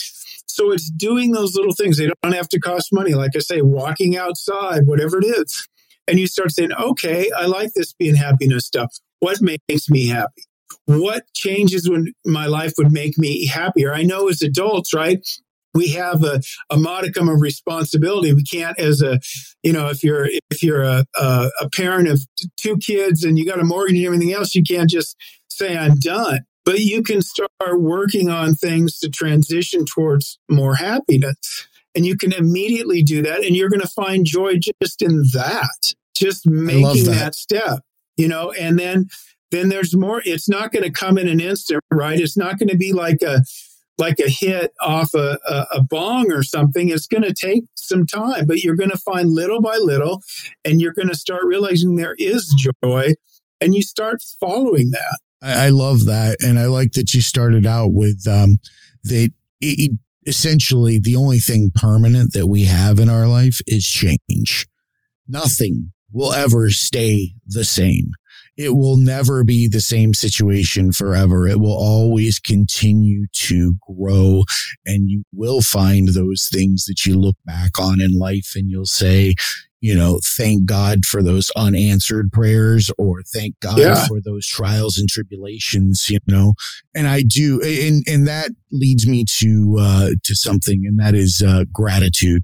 [0.48, 1.98] So it's doing those little things.
[1.98, 3.14] They don't have to cost money.
[3.14, 5.68] Like i say walking outside whatever it is.
[6.08, 8.94] And you start saying okay i like this being happiness stuff.
[9.20, 10.44] What makes me happy?
[10.86, 13.94] What changes when my life would make me happier?
[13.94, 15.26] I know as adults right
[15.74, 18.34] we have a, a modicum of responsibility.
[18.34, 19.20] We can't, as a,
[19.64, 22.22] you know, if you're if you're a, a, a parent of
[22.58, 25.16] two kids and you got a mortgage and everything else, you can't just
[25.50, 26.42] say I'm done.
[26.64, 32.34] But you can start working on things to transition towards more happiness, and you can
[32.34, 37.16] immediately do that, and you're going to find joy just in that, just making that.
[37.16, 37.80] that step,
[38.16, 39.08] you know, and then
[39.50, 40.22] then there's more.
[40.24, 42.20] It's not going to come in an instant, right?
[42.20, 43.42] It's not going to be like a
[44.02, 48.06] like a hit off a, a, a bong or something, it's going to take some
[48.06, 50.22] time, but you're going to find little by little,
[50.66, 53.14] and you're going to start realizing there is joy,
[53.62, 55.20] and you start following that.
[55.42, 58.58] I, I love that, and I like that you started out with um,
[59.04, 59.32] that.
[59.62, 59.92] It,
[60.26, 64.68] essentially, the only thing permanent that we have in our life is change.
[65.28, 68.12] Nothing will ever stay the same
[68.58, 71.48] it will never be the same situation forever.
[71.48, 74.44] It will always continue to grow
[74.86, 78.86] and you will find those things that you look back on in life and you'll
[78.86, 79.36] say,
[79.80, 84.06] you know, thank God for those unanswered prayers or thank God yeah.
[84.06, 86.54] for those trials and tribulations, you know.
[86.94, 91.42] And I do and and that leads me to uh to something and that is
[91.46, 92.44] uh gratitude.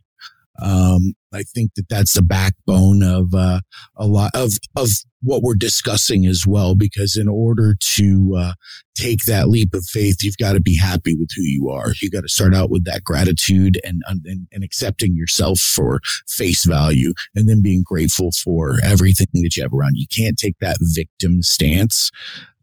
[0.59, 3.61] Um, I think that that's the backbone of uh,
[3.95, 4.89] a lot of of
[5.21, 6.75] what we're discussing as well.
[6.75, 8.53] Because in order to uh,
[8.95, 11.93] take that leap of faith, you've got to be happy with who you are.
[12.01, 16.65] You got to start out with that gratitude and, and and accepting yourself for face
[16.65, 19.95] value, and then being grateful for everything that you have around.
[19.95, 20.07] You.
[20.07, 22.11] You can't take that victim stance.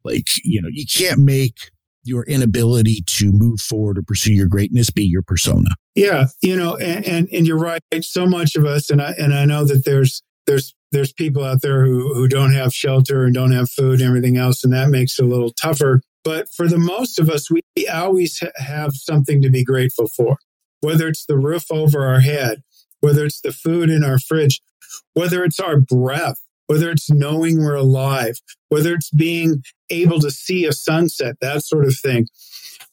[0.04, 1.70] Like you know, you can't make
[2.04, 5.70] your inability to move forward or pursue your greatness be your persona.
[5.94, 7.80] Yeah, you know, and, and, and you're right.
[8.02, 11.62] So much of us, and I and I know that there's there's there's people out
[11.62, 14.88] there who who don't have shelter and don't have food and everything else, and that
[14.88, 16.00] makes it a little tougher.
[16.22, 20.38] But for the most of us, we always have something to be grateful for,
[20.80, 22.62] whether it's the roof over our head,
[23.00, 24.60] whether it's the food in our fridge,
[25.12, 30.64] whether it's our breath whether it's knowing we're alive, whether it's being able to see
[30.64, 32.26] a sunset, that sort of thing.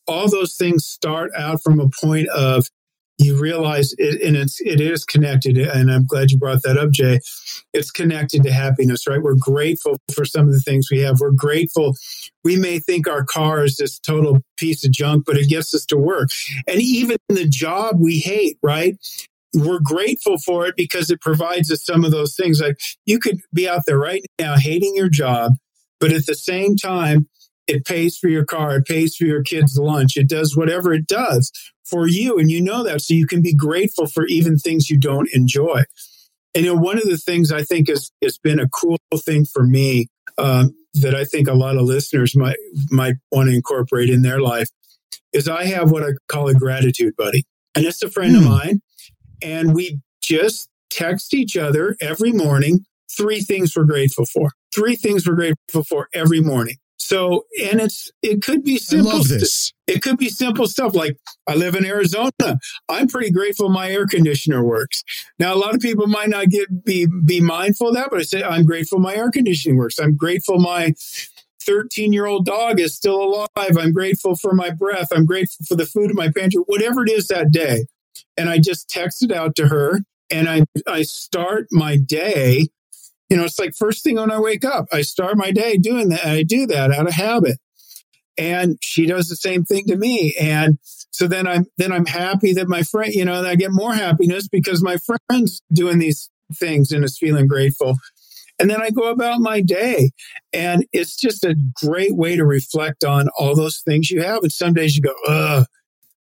[0.08, 2.66] All those things start out from a point of
[3.22, 6.90] you realize it, and it's it is connected and i'm glad you brought that up
[6.92, 7.20] jay.
[7.74, 9.22] It's connected to happiness right?
[9.22, 11.20] We're grateful for some of the things we have.
[11.20, 11.96] We're grateful.
[12.44, 15.86] We may think our car is this total piece of junk but it gets us
[15.88, 16.30] to work.
[16.68, 18.98] And even the job we hate right
[19.54, 22.62] we're grateful for it because it provides us some of those things.
[22.62, 25.54] Like you could be out there right now hating your job,
[26.00, 27.28] but at the same time,
[27.68, 31.08] it pays for your car, it pays for your kids' lunch, it does whatever it
[31.08, 31.52] does
[31.84, 32.38] for you.
[32.38, 33.02] And you know that.
[33.02, 35.84] So you can be grateful for even things you don't enjoy.
[36.54, 39.46] And you know, one of the things I think has, has been a cool thing
[39.46, 42.58] for me um, that I think a lot of listeners might
[42.90, 44.70] might want to incorporate in their life
[45.32, 47.44] is I have what I call a gratitude buddy.
[47.76, 48.50] And it's a friend of hmm.
[48.50, 48.82] mine
[49.42, 54.52] and we just text each other every morning three things we're grateful for.
[54.74, 56.76] Three things we're grateful for every morning.
[56.98, 59.12] So, and it's it could be simple.
[59.12, 59.74] I love this.
[59.88, 62.32] It could be simple stuff like I live in Arizona.
[62.90, 65.04] I'm pretty grateful my air conditioner works.
[65.40, 68.24] Now, a lot of people might not get be be mindful of that, but I
[68.24, 70.00] say I'm grateful my air conditioning works.
[70.00, 70.94] I'm grateful my
[71.64, 73.78] 13 year old dog is still alive.
[73.78, 75.10] I'm grateful for my breath.
[75.12, 76.62] I'm grateful for the food in my pantry.
[76.68, 77.88] Whatever it is that day,
[78.42, 80.00] and I just text it out to her
[80.32, 82.70] and I, I start my day.
[83.30, 86.10] You know, it's like first thing when I wake up, I start my day doing
[86.10, 86.26] that.
[86.26, 87.60] I do that out of habit.
[88.40, 90.34] And she does the same thing to me.
[90.42, 90.80] And
[91.12, 94.48] so then I'm then I'm happy that my friend, you know, I get more happiness
[94.48, 97.96] because my friend's doing these things and is feeling grateful.
[98.58, 100.12] And then I go about my day.
[100.52, 104.42] And it's just a great way to reflect on all those things you have.
[104.42, 105.68] And some days you go, ugh,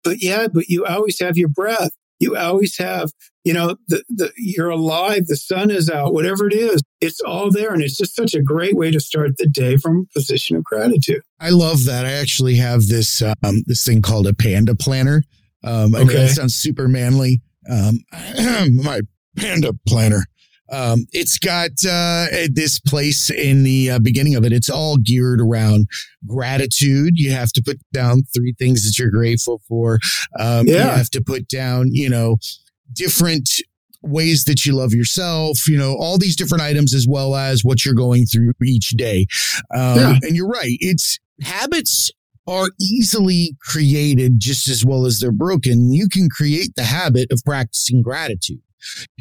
[0.03, 1.91] but yeah, but you always have your breath.
[2.23, 3.11] You always have,
[3.43, 5.27] you know, the, the, you're alive.
[5.27, 7.73] The sun is out, whatever it is, it's all there.
[7.73, 10.63] And it's just such a great way to start the day from a position of
[10.63, 11.21] gratitude.
[11.39, 12.05] I love that.
[12.05, 15.23] I actually have this, um, this thing called a panda planner.
[15.63, 16.13] Um, I okay.
[16.13, 17.41] know that sounds super manly.
[17.69, 17.99] Um,
[18.75, 19.01] my
[19.37, 20.25] panda planner.
[20.73, 24.51] Um, it's got uh, this place in the uh, beginning of it.
[24.51, 25.87] It's all geared around
[26.25, 27.13] gratitude.
[27.15, 29.99] You have to put down three things that you're grateful for.
[30.39, 30.73] Um, yeah.
[30.73, 32.37] You have to put down, you know,
[32.91, 33.49] different
[34.01, 37.85] ways that you love yourself, you know, all these different items as well as what
[37.85, 39.27] you're going through each day.
[39.73, 40.15] Um, yeah.
[40.23, 40.77] And you're right.
[40.79, 42.11] It's habits
[42.47, 45.93] are easily created just as well as they're broken.
[45.93, 48.59] You can create the habit of practicing gratitude.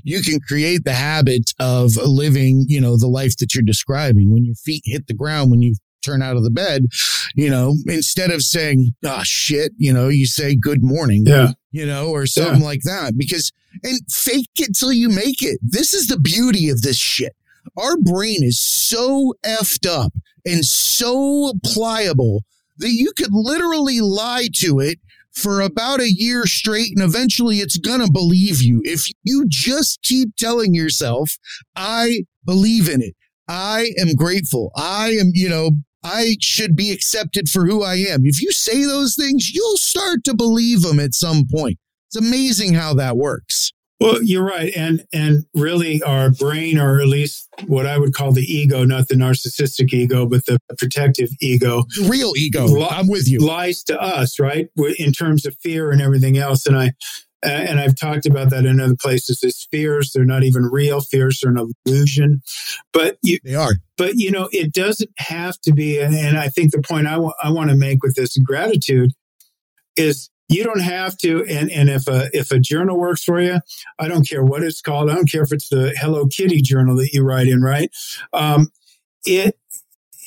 [0.03, 4.45] You can create the habit of living, you know, the life that you're describing when
[4.45, 6.87] your feet hit the ground, when you turn out of the bed,
[7.35, 11.25] you know, instead of saying, oh shit, you know, you say good morning.
[11.27, 11.53] Yeah.
[11.71, 12.67] You know, or something yeah.
[12.67, 13.15] like that.
[13.17, 13.53] Because
[13.83, 15.59] and fake it till you make it.
[15.63, 17.35] This is the beauty of this shit.
[17.77, 20.13] Our brain is so effed up
[20.45, 22.45] and so pliable
[22.79, 24.99] that you could literally lie to it
[25.35, 28.81] for about a year straight and eventually it's to believe you.
[28.85, 31.37] If you just keep telling yourself,
[31.75, 33.15] I believe in it.
[33.49, 34.71] I am grateful.
[34.77, 35.73] I am, you know,
[36.05, 38.25] I should be accepted for who I am.
[38.25, 41.79] If you say those things, you'll start to believe them at some point.
[42.09, 43.73] It's amazing how that works.
[44.03, 48.33] Well, you're right, and and really, our brain, or at least what I would call
[48.33, 52.65] the ego, not the narcissistic ego, but the protective ego, the real ego.
[52.65, 53.39] Li- I'm with you.
[53.39, 56.67] Lies to us, right, in terms of fear and everything else.
[56.67, 56.93] And I
[57.45, 59.39] and I've talked about that in other places.
[59.43, 61.01] It's fears; they're not even real.
[61.01, 62.43] Fears are an illusion,
[62.93, 63.75] but you, they are.
[63.97, 66.01] But you know, it doesn't have to be.
[66.01, 69.13] And I think the point I, w- I want to make with this gratitude
[69.97, 73.59] is you don't have to and and if a if a journal works for you
[73.99, 76.97] i don't care what it's called i don't care if it's the hello kitty journal
[76.97, 77.91] that you write in right
[78.33, 78.69] um,
[79.25, 79.57] it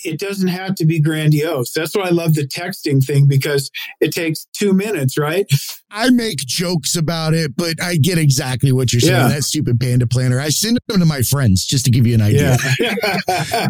[0.05, 1.72] it doesn't have to be grandiose.
[1.72, 5.47] That's why I love the texting thing because it takes two minutes, right?
[5.89, 9.13] I make jokes about it, but I get exactly what you're saying.
[9.13, 9.28] Yeah.
[9.28, 10.39] That stupid panda planner.
[10.39, 12.57] I send them to my friends just to give you an idea.
[12.80, 12.95] Yeah.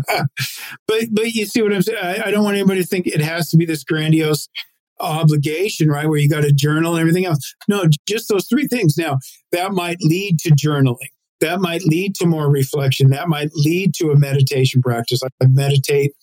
[0.87, 1.99] but but you see what I'm saying?
[2.01, 4.49] I, I don't want anybody to think it has to be this grandiose
[4.99, 6.07] obligation, right?
[6.07, 7.53] Where you got a journal and everything else.
[7.67, 8.97] No, just those three things.
[8.97, 9.19] Now,
[9.51, 11.09] that might lead to journaling.
[11.41, 13.09] That might lead to more reflection.
[13.09, 15.21] That might lead to a meditation practice.
[15.23, 16.13] I meditate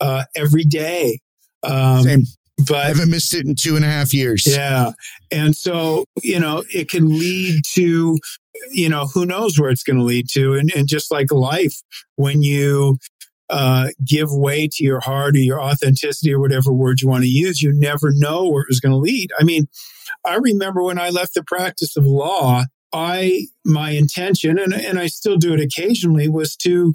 [0.00, 1.20] uh, every day.
[1.62, 2.22] Um, Same.
[2.66, 4.44] But I haven't missed it in two and a half years.
[4.44, 4.90] Yeah.
[5.30, 8.18] And so, you know, it can lead to,
[8.72, 10.54] you know, who knows where it's going to lead to.
[10.54, 11.80] And, and just like life,
[12.16, 12.98] when you
[13.50, 17.30] uh, give way to your heart or your authenticity or whatever word you want to
[17.30, 19.30] use, you never know where it was going to lead.
[19.38, 19.68] I mean,
[20.24, 25.06] I remember when I left the practice of law, I my intention, and, and I
[25.06, 26.94] still do it occasionally, was to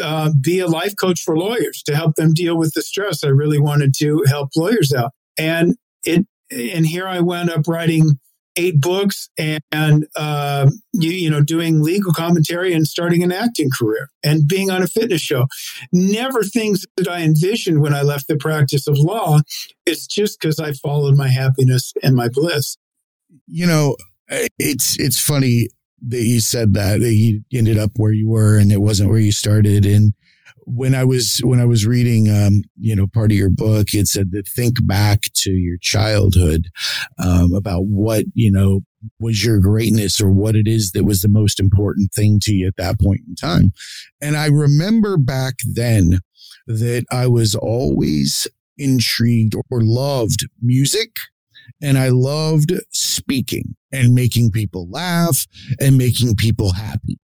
[0.00, 3.24] uh, be a life coach for lawyers to help them deal with the stress.
[3.24, 8.18] I really wanted to help lawyers out, and it and here I wound up writing
[8.58, 14.10] eight books and uh, you, you know doing legal commentary and starting an acting career
[14.22, 15.46] and being on a fitness show.
[15.92, 19.38] Never things that i envisioned when i left the practice of law.
[19.86, 22.76] It's just because i followed my happiness and my bliss.
[23.46, 23.96] You know
[24.58, 25.68] it's it's funny
[26.06, 29.18] that you said that, that you ended up where you were and it wasn't where
[29.18, 29.84] you started.
[29.84, 30.12] And
[30.68, 34.06] when I was when I was reading, um, you know, part of your book, it
[34.06, 36.68] said to think back to your childhood
[37.18, 38.82] um, about what you know
[39.18, 42.66] was your greatness or what it is that was the most important thing to you
[42.66, 43.72] at that point in time.
[44.20, 46.20] And I remember back then
[46.66, 48.46] that I was always
[48.76, 51.10] intrigued or loved music
[51.82, 55.46] and I loved speaking and making people laugh
[55.80, 57.18] and making people happy.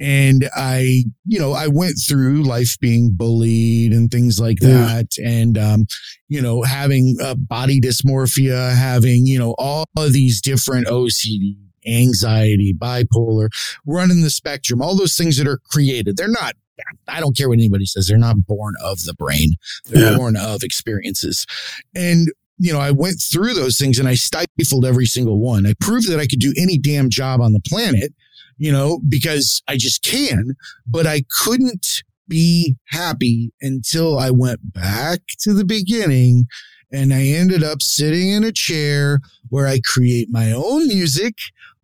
[0.00, 5.16] And I, you know, I went through life being bullied and things like that.
[5.18, 5.28] Yeah.
[5.28, 5.86] And, um,
[6.28, 12.74] you know, having uh, body dysmorphia, having, you know, all of these different OCD, anxiety,
[12.74, 13.48] bipolar,
[13.86, 16.16] running the spectrum, all those things that are created.
[16.16, 16.54] They're not
[17.08, 18.08] I don't care what anybody says.
[18.08, 19.52] They're not born of the brain.
[19.86, 20.16] They're yeah.
[20.16, 21.46] born of experiences.
[21.94, 22.28] And,
[22.58, 25.66] you know, I went through those things and I stifled every single one.
[25.66, 28.12] I proved that I could do any damn job on the planet
[28.56, 35.20] you know, because I just can, but I couldn't be happy until I went back
[35.40, 36.46] to the beginning
[36.92, 41.34] and I ended up sitting in a chair where I create my own music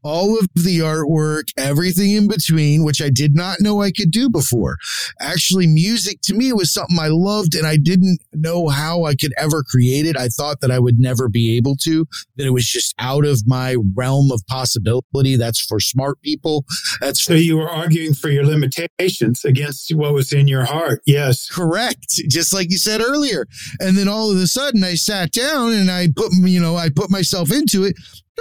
[0.03, 4.29] all of the artwork, everything in between, which I did not know I could do
[4.31, 4.77] before.
[5.21, 9.33] Actually, music to me was something I loved and I didn't know how I could
[9.37, 10.17] ever create it.
[10.17, 13.43] I thought that I would never be able to, that it was just out of
[13.47, 15.37] my realm of possibility.
[15.37, 16.65] That's for smart people.
[17.01, 21.03] That's so you were arguing for your limitations against what was in your heart.
[21.07, 21.49] Yes.
[21.49, 22.21] Correct.
[22.29, 23.47] Just like you said earlier.
[23.81, 26.89] And then all of a sudden I sat down and I put, you know, I
[26.89, 27.97] put myself into it.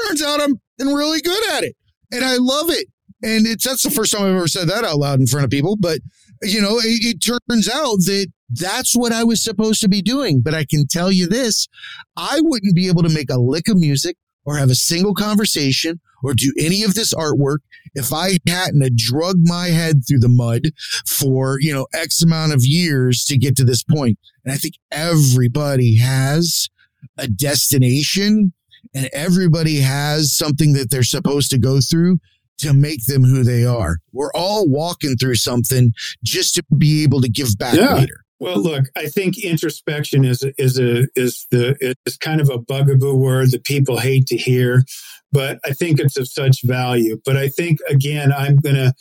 [0.07, 1.75] Turns out I'm and really good at it.
[2.11, 2.87] And I love it.
[3.21, 5.51] And it's that's the first time I've ever said that out loud in front of
[5.51, 5.75] people.
[5.77, 5.99] But,
[6.41, 10.41] you know, it, it turns out that that's what I was supposed to be doing.
[10.41, 11.67] But I can tell you this
[12.15, 14.15] I wouldn't be able to make a lick of music
[14.45, 17.59] or have a single conversation or do any of this artwork
[17.93, 20.71] if I hadn't have drug my head through the mud
[21.05, 24.17] for, you know, X amount of years to get to this point.
[24.43, 26.69] And I think everybody has
[27.17, 28.53] a destination
[28.93, 32.17] and everybody has something that they're supposed to go through
[32.59, 33.99] to make them who they are.
[34.11, 37.95] We're all walking through something just to be able to give back yeah.
[37.95, 38.25] later.
[38.39, 41.75] Well, look, I think introspection is is a is the
[42.05, 44.85] is kind of a bugaboo word that people hate to hear,
[45.33, 47.19] but I think it's of such value.
[47.25, 48.93] But I think again, I'm gonna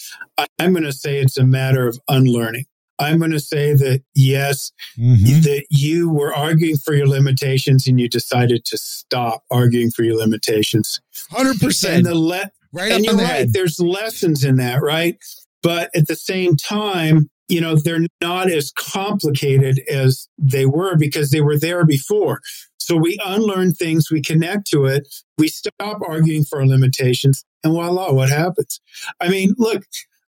[0.58, 2.64] I'm gonna say it's a matter of unlearning.
[2.98, 5.40] I'm going to say that yes, mm-hmm.
[5.42, 10.16] that you were arguing for your limitations and you decided to stop arguing for your
[10.16, 11.00] limitations.
[11.30, 11.98] Hundred percent.
[11.98, 13.32] And the le- right and you're the right.
[13.32, 13.52] Head.
[13.52, 15.16] There's lessons in that, right?
[15.62, 21.30] But at the same time, you know, they're not as complicated as they were because
[21.30, 22.40] they were there before.
[22.78, 27.72] So we unlearn things, we connect to it, we stop arguing for our limitations, and
[27.72, 28.80] voila, what happens?
[29.20, 29.84] I mean, look,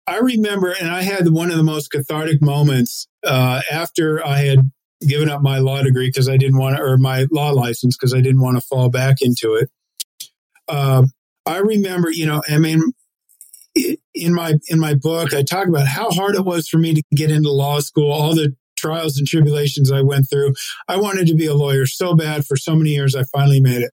[0.07, 4.71] I remember, and I had one of the most cathartic moments uh, after I had
[5.07, 8.15] given up my law degree because I didn't want to, or my law license because
[8.15, 9.71] I didn't want to fall back into it.
[10.69, 11.05] Uh,
[11.47, 12.83] I remember, you know, I mean,
[14.15, 17.03] in my in my book, I talk about how hard it was for me to
[17.15, 20.55] get into law school, all the trials and tribulations I went through.
[20.89, 23.15] I wanted to be a lawyer so bad for so many years.
[23.15, 23.93] I finally made it,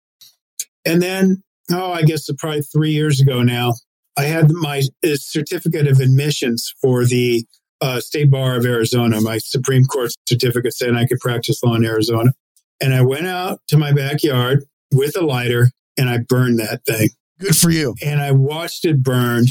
[0.86, 3.74] and then, oh, I guess probably three years ago now,
[4.18, 7.46] I had my uh, certificate of admissions for the
[7.82, 11.86] uh, State Bar of Arizona, my Supreme Court certificate saying I could practice law in
[11.86, 12.34] Arizona.
[12.82, 17.10] And I went out to my backyard with a lighter and I burned that thing.
[17.40, 17.96] Good for you.
[18.04, 19.46] And I watched it burn.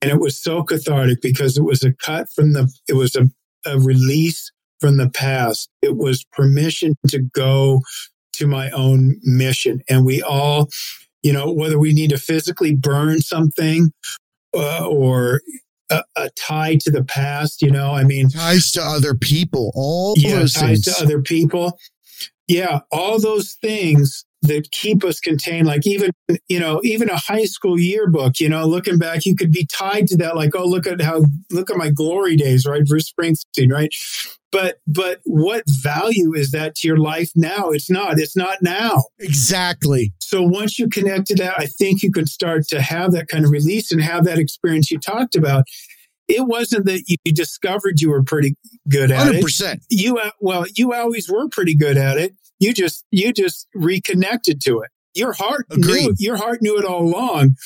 [0.00, 3.30] And it was so cathartic because it was a cut from the, it was a,
[3.64, 5.70] a release from the past.
[5.80, 7.80] It was permission to go
[8.34, 9.82] to my own mission.
[9.88, 10.68] And we all,
[11.22, 13.92] you know, whether we need to physically burn something
[14.54, 15.40] uh, or
[15.90, 20.14] a, a, tie to the past, you know, I mean, ties to other people, all
[20.16, 20.96] yeah, those ties things.
[20.96, 21.78] to other people.
[22.48, 26.10] Yeah, all those things that keep us contained like even
[26.48, 30.06] you know even a high school yearbook you know looking back you could be tied
[30.06, 33.70] to that like oh look at how look at my glory days right bruce springsteen
[33.70, 33.94] right
[34.50, 39.04] but but what value is that to your life now it's not it's not now
[39.20, 43.28] exactly so once you connect to that i think you can start to have that
[43.28, 45.64] kind of release and have that experience you talked about
[46.28, 48.54] it wasn't that you discovered you were pretty
[48.88, 49.74] good at 100%.
[49.74, 49.80] it.
[49.90, 52.32] You uh, well, you always were pretty good at it.
[52.62, 54.90] You just you just reconnected to it.
[55.14, 56.04] Your heart Agreed.
[56.04, 57.56] knew your heart knew it all along.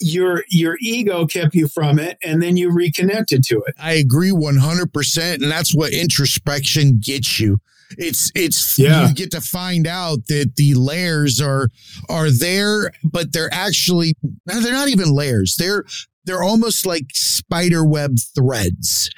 [0.00, 3.74] Your your ego kept you from it and then you reconnected to it.
[3.76, 7.58] I agree 100% and that's what introspection gets you.
[7.98, 9.08] It's it's yeah.
[9.08, 11.70] you get to find out that the layers are
[12.08, 14.14] are there but they're actually
[14.46, 15.56] they're not even layers.
[15.58, 15.84] They're
[16.24, 19.10] they're almost like spider web threads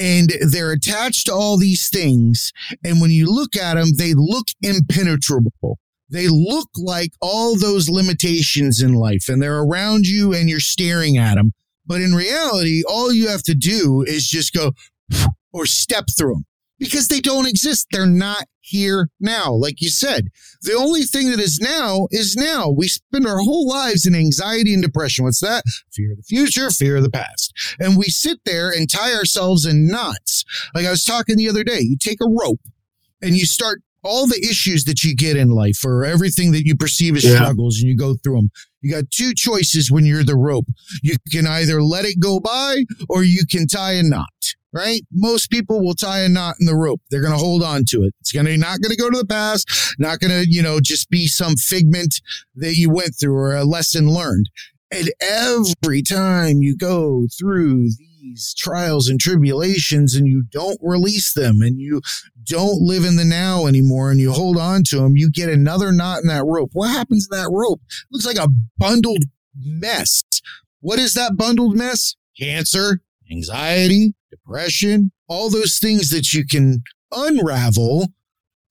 [0.00, 2.52] and they're attached to all these things.
[2.84, 5.78] And when you look at them, they look impenetrable.
[6.08, 11.18] They look like all those limitations in life and they're around you and you're staring
[11.18, 11.52] at them.
[11.86, 14.72] But in reality, all you have to do is just go
[15.52, 16.46] or step through them
[16.80, 17.86] because they don't exist.
[17.92, 19.52] They're not here now.
[19.52, 20.28] Like you said,
[20.62, 22.70] the only thing that is now is now.
[22.70, 25.24] We spend our whole lives in anxiety and depression.
[25.24, 25.62] What's that?
[25.92, 27.52] Fear of the future, fear of the past.
[27.78, 30.44] And we sit there and tie ourselves in knots.
[30.74, 32.60] Like I was talking the other day, you take a rope
[33.22, 36.74] and you start all the issues that you get in life or everything that you
[36.74, 37.34] perceive as yeah.
[37.34, 38.50] struggles and you go through them.
[38.80, 40.64] You got two choices when you're the rope.
[41.02, 45.02] You can either let it go by or you can tie a knot right?
[45.12, 47.00] Most people will tie a knot in the rope.
[47.10, 48.14] They're going to hold on to it.
[48.20, 49.68] It's going to not going to go to the past,
[49.98, 52.20] not going to, you know, just be some figment
[52.54, 54.48] that you went through or a lesson learned.
[54.92, 61.60] And every time you go through these trials and tribulations and you don't release them
[61.62, 62.00] and you
[62.44, 65.92] don't live in the now anymore and you hold on to them, you get another
[65.92, 66.70] knot in that rope.
[66.72, 67.80] What happens in that rope?
[67.88, 69.24] It looks like a bundled
[69.56, 70.24] mess.
[70.80, 72.16] What is that bundled mess?
[72.38, 73.00] Cancer,
[73.30, 78.08] anxiety, depression, all those things that you can unravel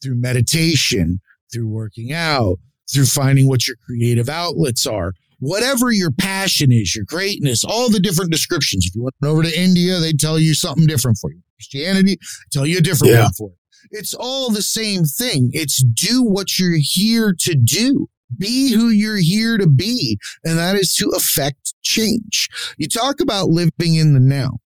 [0.02, 1.20] through meditation,
[1.52, 2.58] through working out,
[2.92, 5.14] through finding what your creative outlets are.
[5.40, 8.86] Whatever your passion is, your greatness, all the different descriptions.
[8.86, 11.42] If you went over to India, they tell you something different for you.
[11.56, 12.18] Christianity,
[12.52, 13.24] tell you a different yeah.
[13.24, 13.56] one for it.
[13.92, 15.50] It's all the same thing.
[15.54, 18.08] It's do what you're here to do.
[18.38, 20.20] Be who you're here to be.
[20.44, 22.50] And that is to affect change.
[22.78, 24.60] You talk about living in the now.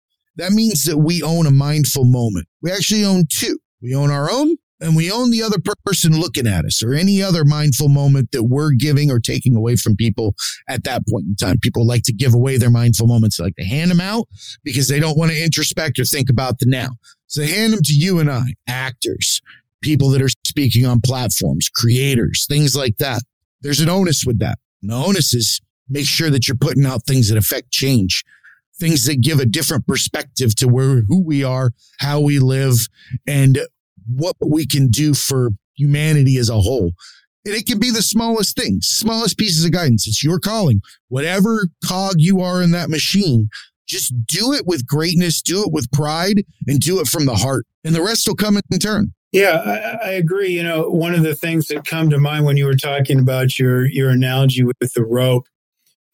[0.40, 2.48] That means that we own a mindful moment.
[2.62, 3.58] We actually own two.
[3.82, 7.22] We own our own and we own the other person looking at us or any
[7.22, 10.34] other mindful moment that we're giving or taking away from people
[10.66, 11.58] at that point in time.
[11.60, 14.28] People like to give away their mindful moments, they like to hand them out
[14.64, 16.88] because they don't want to introspect or think about the now.
[17.26, 19.42] So hand them to you and I, actors,
[19.82, 23.20] people that are speaking on platforms, creators, things like that.
[23.60, 24.58] There's an onus with that.
[24.80, 25.60] And the onus is
[25.90, 28.24] make sure that you're putting out things that affect change,
[28.80, 31.70] things that give a different perspective to where who we are,
[32.00, 32.88] how we live,
[33.26, 33.60] and
[34.08, 36.92] what we can do for humanity as a whole.
[37.44, 40.06] And it can be the smallest things, smallest pieces of guidance.
[40.06, 40.80] It's your calling.
[41.08, 43.48] Whatever cog you are in that machine,
[43.86, 47.66] just do it with greatness, do it with pride, and do it from the heart.
[47.84, 49.14] And the rest will come in turn.
[49.32, 49.62] Yeah,
[50.04, 50.50] I, I, agree.
[50.50, 53.60] You know, one of the things that come to mind when you were talking about
[53.60, 55.46] your your analogy with, with the rope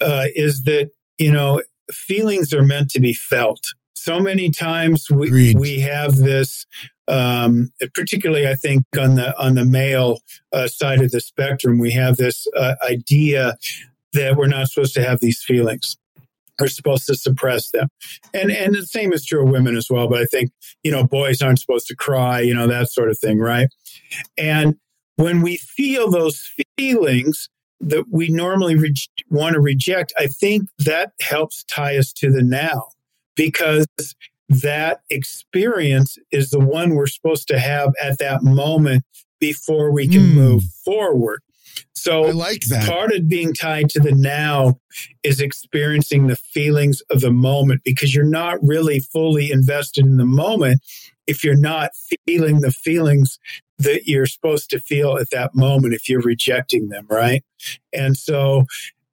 [0.02, 1.62] uh, is that you know
[1.92, 3.74] feelings are meant to be felt.
[3.94, 5.58] So many times we Agreed.
[5.58, 6.66] we have this,
[7.08, 10.20] um, particularly I think on the on the male
[10.52, 13.56] uh, side of the spectrum, we have this uh, idea
[14.12, 15.96] that we're not supposed to have these feelings
[16.60, 17.88] We're supposed to suppress them.
[18.32, 20.08] And and the same is true of women as well.
[20.08, 23.18] But I think, you know, boys aren't supposed to cry, you know, that sort of
[23.18, 23.68] thing, right?
[24.38, 24.76] And
[25.16, 27.48] when we feel those feelings
[27.80, 28.94] that we normally re-
[29.30, 32.88] want to reject, I think that helps tie us to the now
[33.36, 33.86] because
[34.48, 39.04] that experience is the one we're supposed to have at that moment
[39.40, 40.34] before we can mm.
[40.34, 41.40] move forward.
[41.92, 42.88] So I like that.
[42.88, 44.78] Part of being tied to the now
[45.22, 50.24] is experiencing the feelings of the moment because you're not really fully invested in the
[50.24, 50.80] moment
[51.26, 51.90] if you're not
[52.26, 53.38] feeling the feelings
[53.78, 57.44] that you're supposed to feel at that moment if you're rejecting them, right?
[57.92, 58.64] And so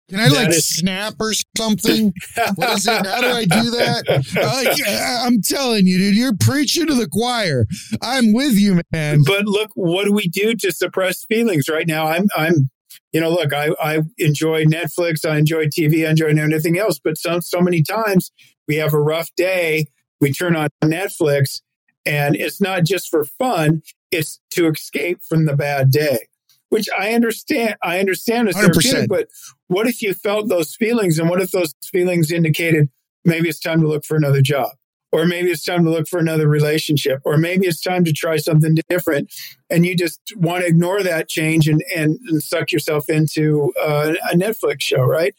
[0.09, 2.13] can I like is, snap or something?
[2.55, 3.05] what is it?
[3.05, 5.21] How do I do that?
[5.25, 7.65] I'm telling you, dude, you're preaching to the choir.
[8.01, 9.23] I'm with you, man.
[9.25, 12.07] But look, what do we do to suppress feelings right now?
[12.07, 12.69] I'm, I'm,
[13.11, 17.17] you know, look, I, I enjoy Netflix, I enjoy TV, I enjoy anything else, but
[17.17, 18.31] so, so many times
[18.67, 19.87] we have a rough day,
[20.19, 21.61] we turn on Netflix,
[22.05, 23.81] and it's not just for fun;
[24.13, 26.27] it's to escape from the bad day
[26.73, 27.75] which I understand.
[27.83, 29.27] I understand it's therapeutic, but
[29.67, 31.19] what if you felt those feelings?
[31.19, 32.89] And what if those feelings indicated
[33.23, 34.71] maybe it's time to look for another job?
[35.13, 38.37] Or maybe it's time to look for another relationship, or maybe it's time to try
[38.37, 39.31] something different,
[39.69, 44.13] and you just want to ignore that change and, and, and suck yourself into uh,
[44.31, 45.35] a Netflix show, right?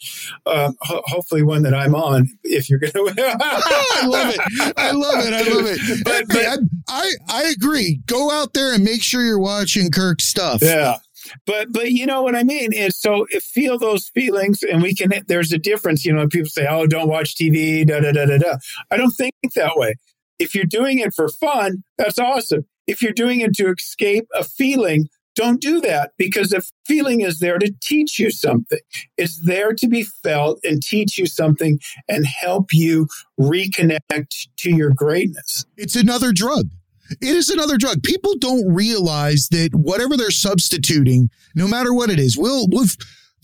[0.46, 2.28] Uh, ho- hopefully, one that I'm on.
[2.44, 6.04] If you're going to, I love it, I love it, I love it.
[6.04, 8.00] But, but I I agree.
[8.06, 10.60] Go out there and make sure you're watching Kirk's stuff.
[10.62, 10.98] Yeah,
[11.46, 12.70] but but you know what I mean.
[12.74, 15.12] And so feel those feelings, and we can.
[15.26, 16.04] There's a difference.
[16.04, 18.56] You know, people say, "Oh, don't watch TV." Da da da da da.
[18.90, 19.94] I don't think that way.
[20.38, 22.66] If you're doing it for fun, that's awesome.
[22.86, 27.38] If you're doing it to escape a feeling, don't do that because the feeling is
[27.38, 28.78] there to teach you something.
[29.16, 33.08] It's there to be felt and teach you something and help you
[33.40, 35.64] reconnect to your greatness.
[35.76, 36.68] It's another drug.
[37.10, 38.02] It is another drug.
[38.02, 42.86] People don't realize that whatever they're substituting, no matter what it is, will will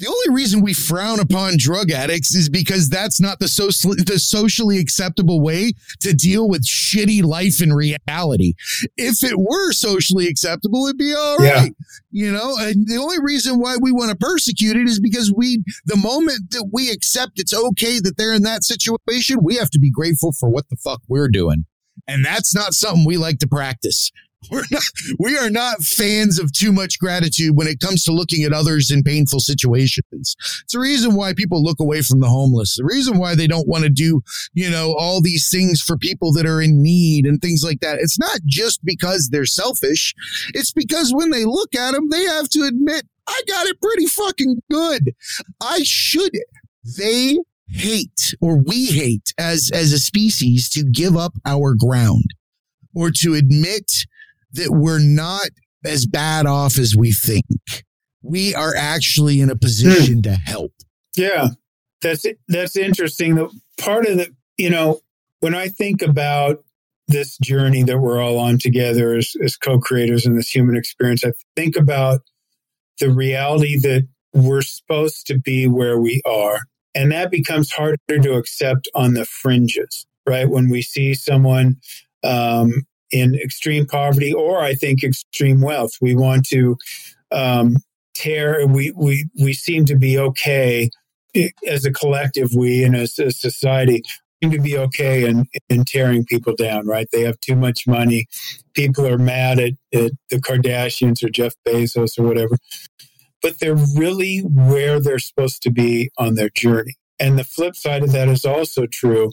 [0.00, 4.18] the only reason we frown upon drug addicts is because that's not the social the
[4.18, 8.54] socially acceptable way to deal with shitty life in reality.
[8.96, 11.74] If it were socially acceptable, it'd be all right.
[11.76, 11.86] Yeah.
[12.11, 15.62] You know, and the only reason why we want to persecute it is because we
[15.84, 19.78] the moment that we accept it's okay that they're in that situation, we have to
[19.78, 21.66] be grateful for what the fuck we're doing.
[22.07, 24.11] And that's not something we like to practice.
[24.51, 24.82] We're not,
[25.18, 28.90] we are not fans of too much gratitude when it comes to looking at others
[28.90, 30.34] in painful situations.
[30.62, 32.76] It's the reason why people look away from the homeless.
[32.76, 34.22] The reason why they don't want to do,
[34.55, 37.98] you know, all these things for people that are in need and things like that.
[37.98, 40.14] It's not just because they're selfish.
[40.55, 44.07] It's because when they look at them, they have to admit, I got it pretty
[44.07, 45.14] fucking good.
[45.61, 46.32] I should.
[46.96, 47.36] They
[47.73, 52.35] hate or we hate as as a species to give up our ground
[52.95, 53.93] or to admit
[54.53, 55.51] that we're not
[55.85, 57.45] as bad off as we think.
[58.23, 60.73] We are actually in a position to help.
[61.16, 61.49] Yeah.
[62.03, 63.35] That's that's interesting.
[63.35, 65.01] The part of the you know,
[65.41, 66.62] when I think about
[67.09, 71.33] this journey that we're all on together as, as co-creators in this human experience, I
[71.57, 72.21] think about
[73.01, 76.61] the reality that we're supposed to be where we are
[76.95, 80.49] and that becomes harder to accept on the fringes, right?
[80.49, 81.76] When we see someone
[82.24, 82.72] um,
[83.11, 86.76] in extreme poverty or I think extreme wealth, we want to
[87.32, 87.76] um,
[88.14, 90.91] tear, we, we, we seem to be okay
[91.66, 94.03] as a collective, we and as a society,
[94.43, 97.07] seem to be okay in, in tearing people down, right?
[97.12, 98.26] They have too much money.
[98.74, 102.57] People are mad at, at the Kardashians or Jeff Bezos or whatever,
[103.43, 106.97] but they're really where they're supposed to be on their journey.
[107.18, 109.32] And the flip side of that is also true.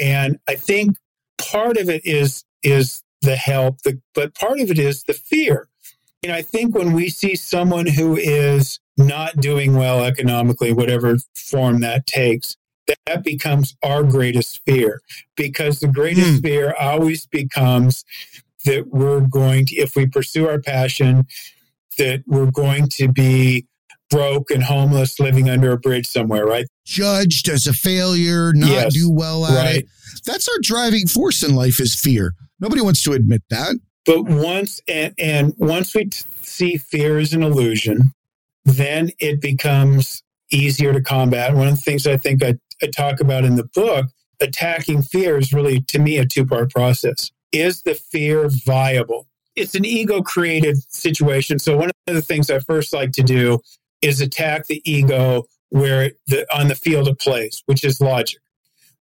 [0.00, 0.96] And I think
[1.38, 5.68] part of it is is the help, the, but part of it is the fear.
[6.22, 11.80] And I think when we see someone who is not doing well economically, whatever form
[11.80, 12.56] that takes,
[13.06, 15.00] that becomes our greatest fear
[15.36, 16.42] because the greatest mm.
[16.42, 18.04] fear always becomes
[18.64, 21.26] that we're going to, if we pursue our passion,
[21.96, 23.66] that we're going to be
[24.10, 26.66] broke and homeless living under a bridge somewhere, right?
[26.84, 29.76] Judged as a failure, not yes, do well at right.
[29.76, 29.86] it.
[30.26, 32.34] That's our driving force in life is fear.
[32.60, 33.76] Nobody wants to admit that.
[34.04, 38.12] But once and, and once we t- see fear as an illusion,
[38.64, 41.54] then it becomes easier to combat.
[41.54, 44.06] One of the things I think I, I talk about in the book,
[44.40, 47.30] attacking fear is really, to me, a two part process.
[47.52, 49.26] Is the fear viable?
[49.54, 51.58] It's an ego created situation.
[51.58, 53.60] So, one of the things I first like to do
[54.00, 58.40] is attack the ego where the, on the field of plays, which is logic.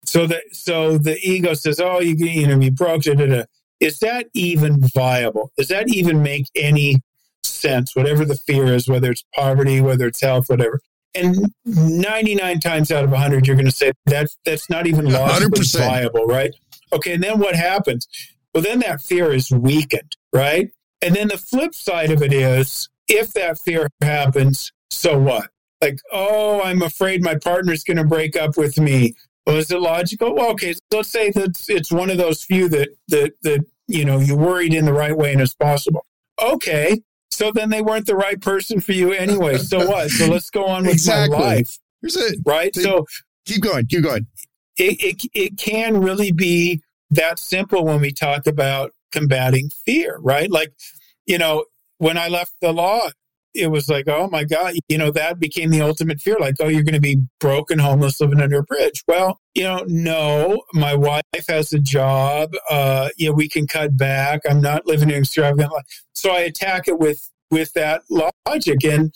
[0.06, 3.44] So that so the ego says, "Oh, you you know, you broke." Da, da, da.
[3.80, 5.52] Is that even viable?
[5.58, 7.02] Does that even make any
[7.44, 7.96] sense?
[7.96, 10.80] Whatever the fear is, whether it's poverty, whether it's health, whatever.
[11.16, 15.62] And 99 times out of 100, you're going to say that's that's not even logically
[15.62, 15.80] 100%.
[15.80, 16.54] viable, right?
[16.92, 18.08] Okay, and then what happens?
[18.54, 20.70] Well, then that fear is weakened, right?
[21.02, 25.50] And then the flip side of it is, if that fear happens, so what?
[25.82, 29.16] Like, oh, I'm afraid my partner's going to break up with me.
[29.46, 30.34] Well, is it logical?
[30.34, 34.06] Well, okay, so let's say that it's one of those few that that that you
[34.06, 36.06] know you worried in the right way and it's possible.
[36.42, 39.58] Okay, so then they weren't the right person for you anyway.
[39.58, 40.10] So what?
[40.10, 41.38] So let's go on with exactly.
[41.38, 41.78] my life.
[42.02, 42.40] Here's it.
[42.46, 42.72] Right.
[42.74, 43.06] They, so
[43.46, 43.88] keep going.
[43.88, 44.28] Keep going.
[44.78, 46.82] It, it it can really be
[47.12, 50.52] that simple when we talk about combating fear, right?
[50.52, 50.74] Like,
[51.26, 51.66] you know,
[52.00, 53.10] when I left the law,
[53.56, 56.38] it was like, oh my God, you know, that became the ultimate fear.
[56.40, 59.04] Like, oh, you're going to be broken, homeless, living under a bridge.
[59.08, 62.54] Well, you know, no, my wife has a job.
[62.68, 64.42] Uh, you know, we can cut back.
[64.50, 65.86] I'm not living an extravagant life.
[66.14, 68.84] So I attack it with, with that logic.
[68.84, 69.14] And,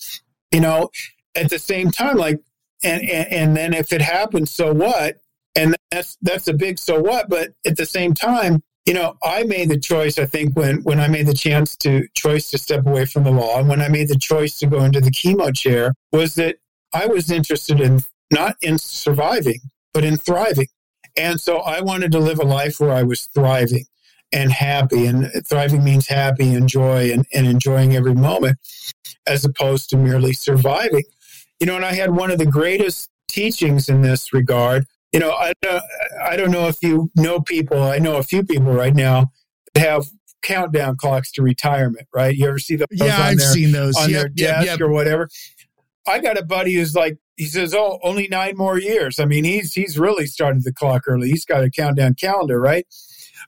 [0.52, 0.92] you know,
[1.34, 2.40] at the same time, like,
[2.84, 5.16] and, and, and then if it happens, so what?
[5.56, 7.28] And that's, that's a big so what.
[7.28, 10.18] But at the same time, you know, I made the choice.
[10.18, 13.32] I think when when I made the chance to choice to step away from the
[13.32, 16.56] law, and when I made the choice to go into the chemo chair, was that
[16.94, 19.60] I was interested in not in surviving,
[19.94, 20.68] but in thriving.
[21.18, 23.86] And so I wanted to live a life where I was thriving
[24.32, 25.06] and happy.
[25.06, 28.58] And thriving means happy and joy and, and enjoying every moment,
[29.28, 31.04] as opposed to merely surviving.
[31.60, 35.32] You know, and I had one of the greatest teachings in this regard you know,
[35.32, 35.84] I don't,
[36.22, 37.82] I don't know if you know people.
[37.82, 39.32] I know a few people right now
[39.74, 40.06] that have
[40.42, 42.08] countdown clocks to retirement.
[42.14, 42.36] Right?
[42.36, 42.88] You ever see those?
[42.92, 44.82] Yeah, I've their, seen those on yep, their desk yep, yep.
[44.82, 45.30] or whatever.
[46.08, 49.44] I got a buddy who's like, he says, "Oh, only nine more years." I mean,
[49.44, 51.30] he's he's really started the clock early.
[51.30, 52.86] He's got a countdown calendar, right?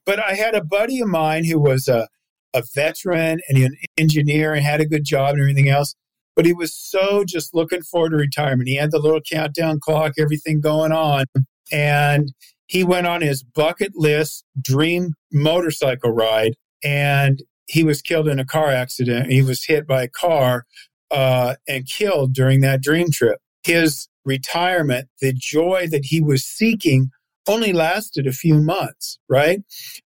[0.05, 2.07] But I had a buddy of mine who was a
[2.53, 5.95] a veteran and an engineer and had a good job and everything else.
[6.39, 8.69] But he was so just looking forward to retirement.
[8.69, 11.25] He had the little countdown clock, everything going on.
[11.69, 12.31] And
[12.65, 18.45] he went on his bucket list dream motorcycle ride and he was killed in a
[18.45, 19.29] car accident.
[19.29, 20.63] He was hit by a car
[21.11, 23.39] uh, and killed during that dream trip.
[23.63, 27.09] His retirement, the joy that he was seeking,
[27.49, 29.59] only lasted a few months, right?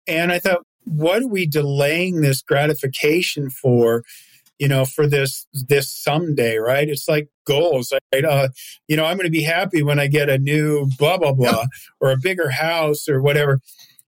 [0.08, 4.02] And I thought, what are we delaying this gratification for?
[4.59, 6.88] You know, for this this someday, right?
[6.88, 8.24] It's like goals, right?
[8.24, 8.48] Uh,
[8.88, 11.64] you know, I'm going to be happy when I get a new blah blah blah
[12.00, 13.61] or a bigger house or whatever.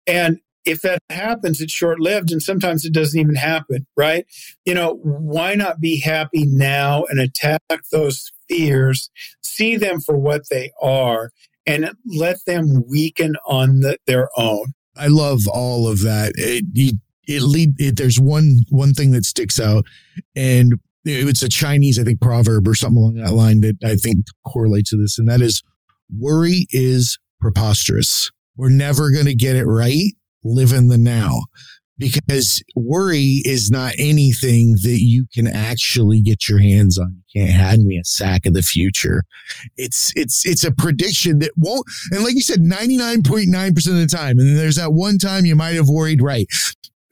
[0.06, 4.26] And if that happens, it's short lived, and sometimes it doesn't even happen, right?
[4.64, 9.10] You know, why not be happy now and attack those fears,
[9.42, 11.30] see them for what they are,
[11.66, 14.72] and let them weaken on the, their own.
[14.96, 16.32] I love all of that.
[16.36, 16.92] It, you
[17.26, 19.84] it lead it, there's one one thing that sticks out
[20.36, 24.24] and it's a chinese i think proverb or something along that line that i think
[24.46, 25.62] correlates to this and that is
[26.18, 30.12] worry is preposterous we're never going to get it right
[30.44, 31.40] live in the now
[32.02, 37.22] because worry is not anything that you can actually get your hands on.
[37.28, 39.22] You can't hand me a sack of the future.
[39.76, 44.38] It's it's it's a prediction that won't and like you said, 99.9% of the time.
[44.38, 46.46] And there's that one time you might have worried right.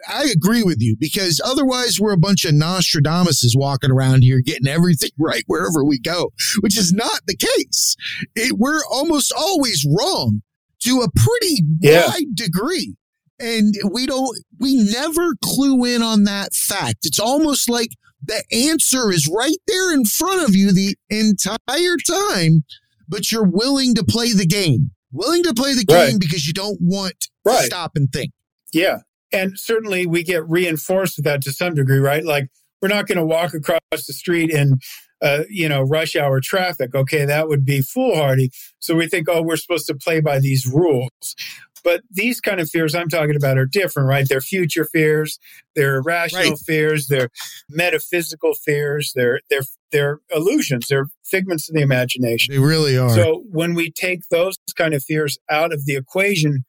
[0.09, 4.67] I agree with you because otherwise we're a bunch of Nostradamuses walking around here getting
[4.69, 7.97] everything right wherever we go, which is not the case.
[8.35, 10.43] It, we're almost always wrong
[10.85, 12.07] to a pretty Yeah.
[12.09, 12.97] wide degree.
[13.39, 16.99] And we don't, we never clue in on that fact.
[17.05, 17.89] It's almost like
[18.23, 22.65] the answer is right there in front of you the entire time,
[23.09, 26.21] but you're willing to play the game, willing to play the game Right.
[26.21, 27.15] because you don't want
[27.47, 28.33] to stop and think.
[28.75, 28.99] Yeah.
[29.33, 32.25] And certainly we get reinforced with that to some degree, right?
[32.25, 32.49] Like
[32.83, 34.79] we're not going to walk across the street in,
[35.23, 36.95] uh, you know, rush hour traffic.
[36.95, 38.51] Okay, that would be foolhardy.
[38.79, 41.37] So we think, oh, we're supposed to play by these rules.
[41.83, 44.29] But these kind of fears I'm talking about are different, right?
[44.29, 45.39] They're future fears,
[45.75, 46.59] they're irrational Right.
[46.59, 47.31] fears, they're
[47.71, 52.53] metaphysical fears, they're they're they're illusions, they're figments of the imagination.
[52.55, 53.09] They really are.
[53.11, 56.65] So when we take those kind of fears out of the equation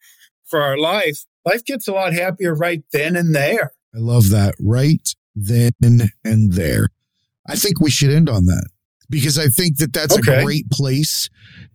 [0.45, 3.73] for our life, life gets a lot happier right then and there.
[3.95, 4.55] I love that.
[4.59, 5.71] Right then
[6.23, 6.89] and there.
[7.47, 8.67] I think we should end on that
[9.09, 11.29] because I think that that's a great place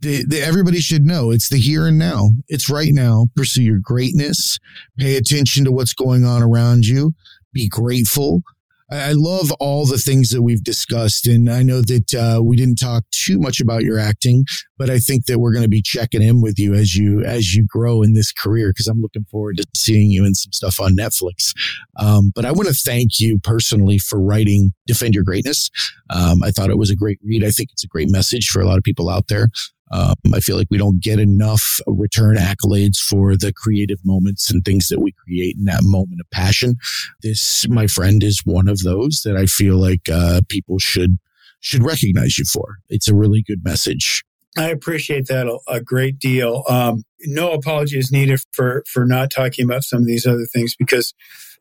[0.04, 1.30] everybody should know.
[1.30, 2.30] It's the here and now.
[2.48, 3.26] It's right now.
[3.34, 4.58] Pursue your greatness.
[4.98, 7.14] Pay attention to what's going on around you.
[7.52, 8.42] Be grateful.
[8.90, 11.26] I love all the things that we've discussed.
[11.26, 14.44] And I know that uh, we didn't talk too much about your acting,
[14.78, 17.54] but I think that we're going to be checking in with you as you as
[17.54, 20.78] you grow in this career because I'm looking forward to seeing you in some stuff
[20.78, 21.52] on Netflix.
[21.98, 25.68] Um, but I want to thank you personally for writing Defend Your Greatness.
[26.10, 27.44] Um, I thought it was a great read.
[27.44, 29.48] I think it's a great message for a lot of people out there.
[29.90, 34.64] Um, I feel like we don't get enough return accolades for the creative moments and
[34.64, 36.76] things that we create in that moment of passion.
[37.22, 41.18] This, my friend, is one of those that I feel like uh, people should
[41.60, 42.78] should recognize you for.
[42.88, 44.22] It's a really good message.
[44.56, 46.64] I appreciate that a, great deal.
[46.68, 50.74] Um, no apology is needed for for not talking about some of these other things
[50.76, 51.12] because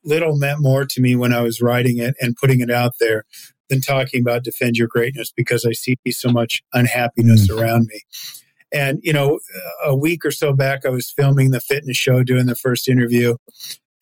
[0.03, 3.25] little meant more to me when I was writing it and putting it out there
[3.69, 7.59] than talking about defend your greatness because I see so much unhappiness mm.
[7.59, 8.01] around me.
[8.73, 9.39] And you know,
[9.83, 13.35] a week or so back, I was filming the fitness show, doing the first interview,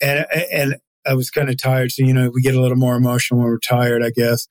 [0.01, 1.91] and and I was kind of tired.
[1.91, 4.47] So you know, we get a little more emotional when we're tired, I guess.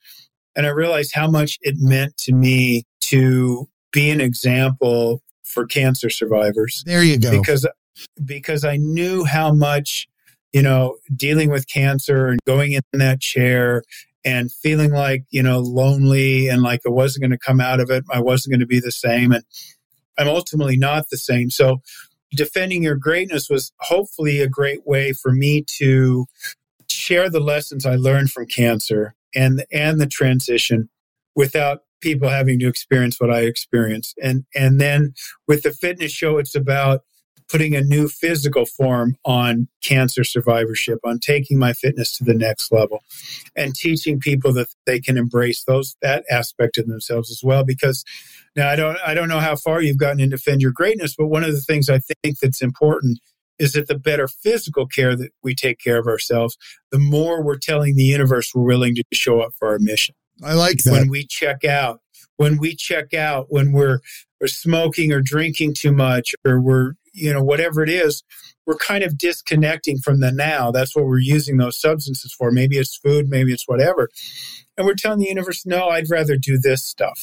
[0.55, 6.11] And I realized how much it meant to me to be an example for cancer
[6.11, 7.31] survivors There you go.
[7.31, 7.67] because
[8.25, 10.09] because I knew how much
[10.53, 13.83] you know dealing with cancer and going in that chair
[14.25, 17.91] and feeling like you know lonely and like I wasn't going to come out of
[17.91, 19.45] it I wasn't going to be the same and
[20.19, 21.81] I'm ultimately not the same so
[22.33, 26.27] defending your greatness was hopefully a great way for me to
[26.89, 30.89] share the lessons I learned from cancer and and the transition
[31.35, 34.19] without people having to experience what I experienced.
[34.23, 35.15] And and then
[35.49, 37.03] with the fitness show it's about
[37.53, 42.73] putting a new physical form on cancer survivorship, on taking my fitness to the next
[42.73, 43.05] level
[43.55, 48.05] and teaching people that they can embrace those that aspect of themselves as well because
[48.57, 51.27] now I don't I don't know how far you've gotten in defend your greatness, but
[51.27, 53.19] one of the things I think that's important
[53.59, 56.57] is that the better physical care that we take care of ourselves,
[56.91, 60.15] the more we're telling the universe we're willing to show up for our mission.
[60.43, 60.93] I like that.
[60.93, 62.01] When we check out,
[62.39, 64.01] when we check out, when we're
[64.41, 68.23] we're smoking or drinking too much, or we're you know whatever it is,
[68.67, 70.71] we're kind of disconnecting from the now.
[70.71, 72.51] That's what we're using those substances for.
[72.51, 74.09] Maybe it's food, maybe it's whatever,
[74.77, 77.19] and we're telling the universe, no, I'd rather do this stuff,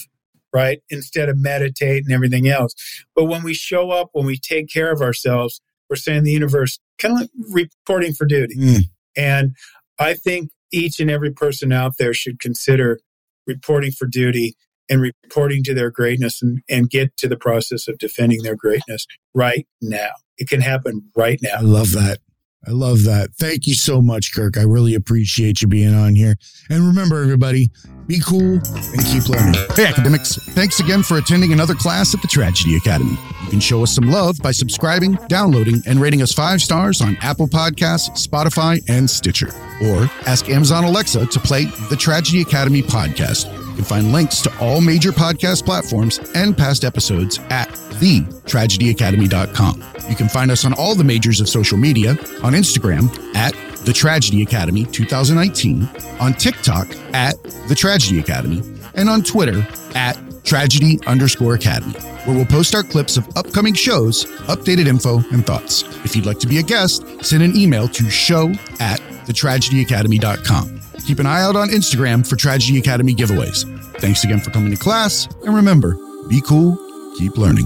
[0.54, 2.74] right, instead of meditate and everything else.
[3.16, 6.80] But when we show up, when we take care of ourselves, we're saying the universe
[7.00, 8.56] kind of like reporting for duty.
[8.56, 8.82] Mm.
[9.18, 9.56] And
[9.98, 13.00] I think each and every person out there should consider
[13.48, 14.56] reporting for duty
[14.90, 19.06] and reporting to their greatness and, and get to the process of defending their greatness
[19.34, 20.12] right now.
[20.38, 21.58] It can happen right now.
[21.58, 22.20] I love that.
[22.68, 23.30] I love that.
[23.40, 24.58] Thank you so much, Kirk.
[24.58, 26.36] I really appreciate you being on here.
[26.70, 27.70] And remember, everybody,
[28.06, 29.56] be cool and keep learning.
[29.76, 30.36] Hey, academics.
[30.36, 33.18] Thanks again for attending another class at the Tragedy Academy.
[33.44, 37.18] You can show us some love by subscribing, downloading, and rating us five stars on
[37.22, 39.52] Apple Podcasts, Spotify, and Stitcher.
[39.86, 43.59] Or ask Amazon Alexa to play the Tragedy Academy podcast.
[43.80, 49.84] Can find links to all major podcast platforms and past episodes at thetragedyacademy.com.
[50.10, 52.10] You can find us on all the majors of social media
[52.44, 53.08] on Instagram
[53.38, 53.54] at
[53.86, 55.88] The Tragedy Academy 2019,
[56.20, 58.62] on TikTok at The Tragedy Academy,
[58.96, 59.66] and on Twitter
[59.96, 61.94] at tragedy underscore academy,
[62.26, 65.84] where we'll post our clips of upcoming shows, updated info, and thoughts.
[66.04, 68.50] If you'd like to be a guest, send an email to show
[68.82, 70.79] at thetragedyacademy.com.
[71.10, 73.66] Keep an eye out on Instagram for Tragedy Academy giveaways.
[73.95, 75.97] Thanks again for coming to class, and remember,
[76.28, 76.78] be cool,
[77.18, 77.66] keep learning.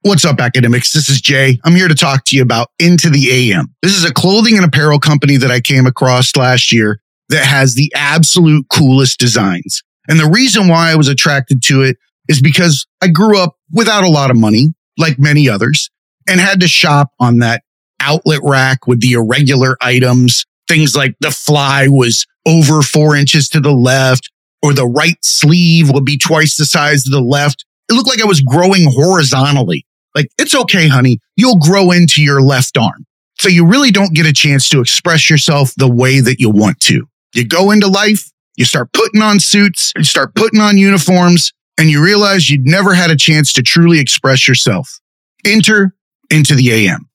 [0.00, 0.94] What's up, academics?
[0.94, 1.60] This is Jay.
[1.66, 3.66] I'm here to talk to you about Into the AM.
[3.82, 7.74] This is a clothing and apparel company that I came across last year that has
[7.74, 9.82] the absolute coolest designs.
[10.08, 11.98] And the reason why I was attracted to it
[12.28, 15.90] is because I grew up without a lot of money, like many others,
[16.26, 17.62] and had to shop on that
[18.00, 20.44] outlet rack with the irregular items.
[20.68, 24.30] Things like the fly was over four inches to the left,
[24.62, 27.64] or the right sleeve would be twice the size of the left.
[27.88, 29.86] It looked like I was growing horizontally.
[30.14, 31.18] Like, it's okay, honey.
[31.36, 33.04] You'll grow into your left arm.
[33.38, 36.80] So you really don't get a chance to express yourself the way that you want
[36.80, 37.06] to.
[37.34, 41.90] You go into life, you start putting on suits, you start putting on uniforms, and
[41.90, 45.00] you realize you'd never had a chance to truly express yourself.
[45.44, 45.94] Enter
[46.30, 47.08] into the AM,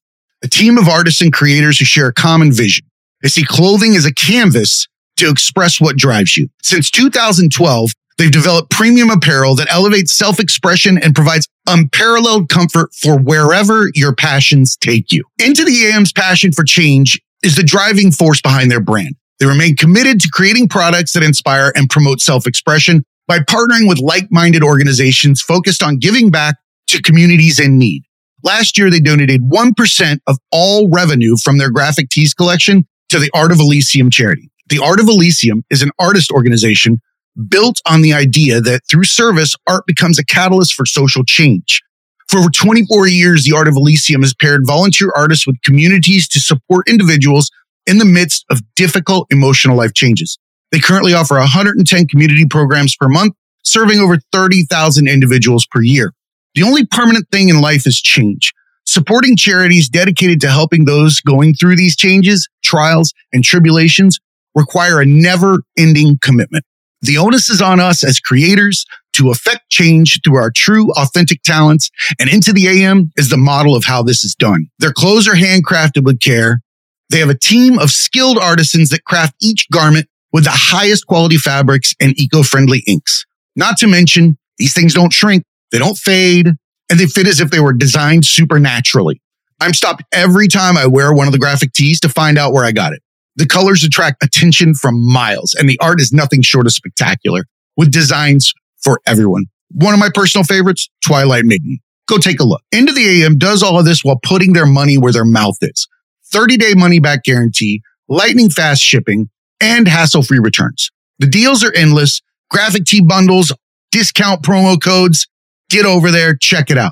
[0.43, 2.85] a team of artists and creators who share a common vision.
[3.21, 4.87] They see clothing as a canvas
[5.17, 6.49] to express what drives you.
[6.63, 13.19] Since 2012, they've developed premium apparel that elevates self expression and provides unparalleled comfort for
[13.19, 15.23] wherever your passions take you.
[15.43, 19.15] Into the AM's passion for change is the driving force behind their brand.
[19.39, 23.99] They remain committed to creating products that inspire and promote self expression by partnering with
[23.99, 26.55] like minded organizations focused on giving back
[26.87, 28.03] to communities in need.
[28.43, 33.29] Last year, they donated 1% of all revenue from their graphic tees collection to the
[33.33, 34.49] Art of Elysium charity.
[34.69, 37.01] The Art of Elysium is an artist organization
[37.47, 41.81] built on the idea that through service, art becomes a catalyst for social change.
[42.27, 46.39] For over 24 years, the Art of Elysium has paired volunteer artists with communities to
[46.39, 47.51] support individuals
[47.85, 50.37] in the midst of difficult emotional life changes.
[50.71, 53.33] They currently offer 110 community programs per month,
[53.63, 56.13] serving over 30,000 individuals per year.
[56.55, 58.53] The only permanent thing in life is change.
[58.85, 64.19] Supporting charities dedicated to helping those going through these changes, trials, and tribulations
[64.55, 66.65] require a never ending commitment.
[67.01, 71.89] The onus is on us as creators to affect change through our true, authentic talents.
[72.19, 74.67] And Into the AM is the model of how this is done.
[74.79, 76.61] Their clothes are handcrafted with care.
[77.09, 81.37] They have a team of skilled artisans that craft each garment with the highest quality
[81.37, 83.25] fabrics and eco-friendly inks.
[83.55, 86.47] Not to mention, these things don't shrink, they don't fade,
[86.89, 89.22] and they fit as if they were designed supernaturally.
[89.59, 92.65] I'm stopped every time I wear one of the graphic tees to find out where
[92.65, 93.01] I got it.
[93.36, 97.45] The colors attract attention from miles, and the art is nothing short of spectacular,
[97.78, 98.53] with designs
[98.84, 99.45] for everyone.
[99.72, 101.80] One of my personal favorites, Twilight Maiden.
[102.07, 102.61] Go take a look.
[102.72, 105.88] Into the AM does all of this while putting their money where their mouth is.
[106.34, 109.30] 30 day money back guarantee, lightning fast shipping,
[109.61, 110.91] and hassle free returns.
[111.19, 112.22] The deals are endless.
[112.49, 113.53] Graphic tee bundles,
[113.91, 115.28] discount promo codes.
[115.72, 116.91] Get over there, check it out.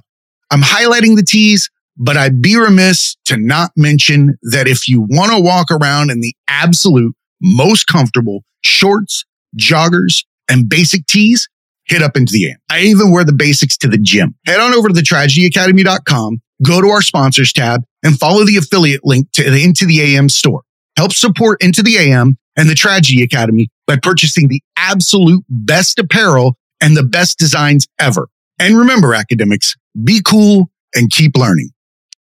[0.52, 5.34] I'm highlighting the tees, but I'd be remiss to not mention that if you want
[5.34, 9.26] to walk around in the absolute most comfortable shorts,
[9.60, 11.50] joggers, and basic tees,
[11.88, 12.58] hit up into the AM.
[12.72, 14.34] I even wear the basics to the gym.
[14.48, 19.04] Head on over to the tragedyacademy.com, go to our sponsors tab, and follow the affiliate
[19.04, 20.62] link to the Into the AM store.
[20.96, 26.56] Help support Into the AM and the Tragedy Academy by purchasing the absolute best apparel
[26.80, 28.30] and the best designs ever.
[28.60, 31.70] And remember, academics, be cool and keep learning.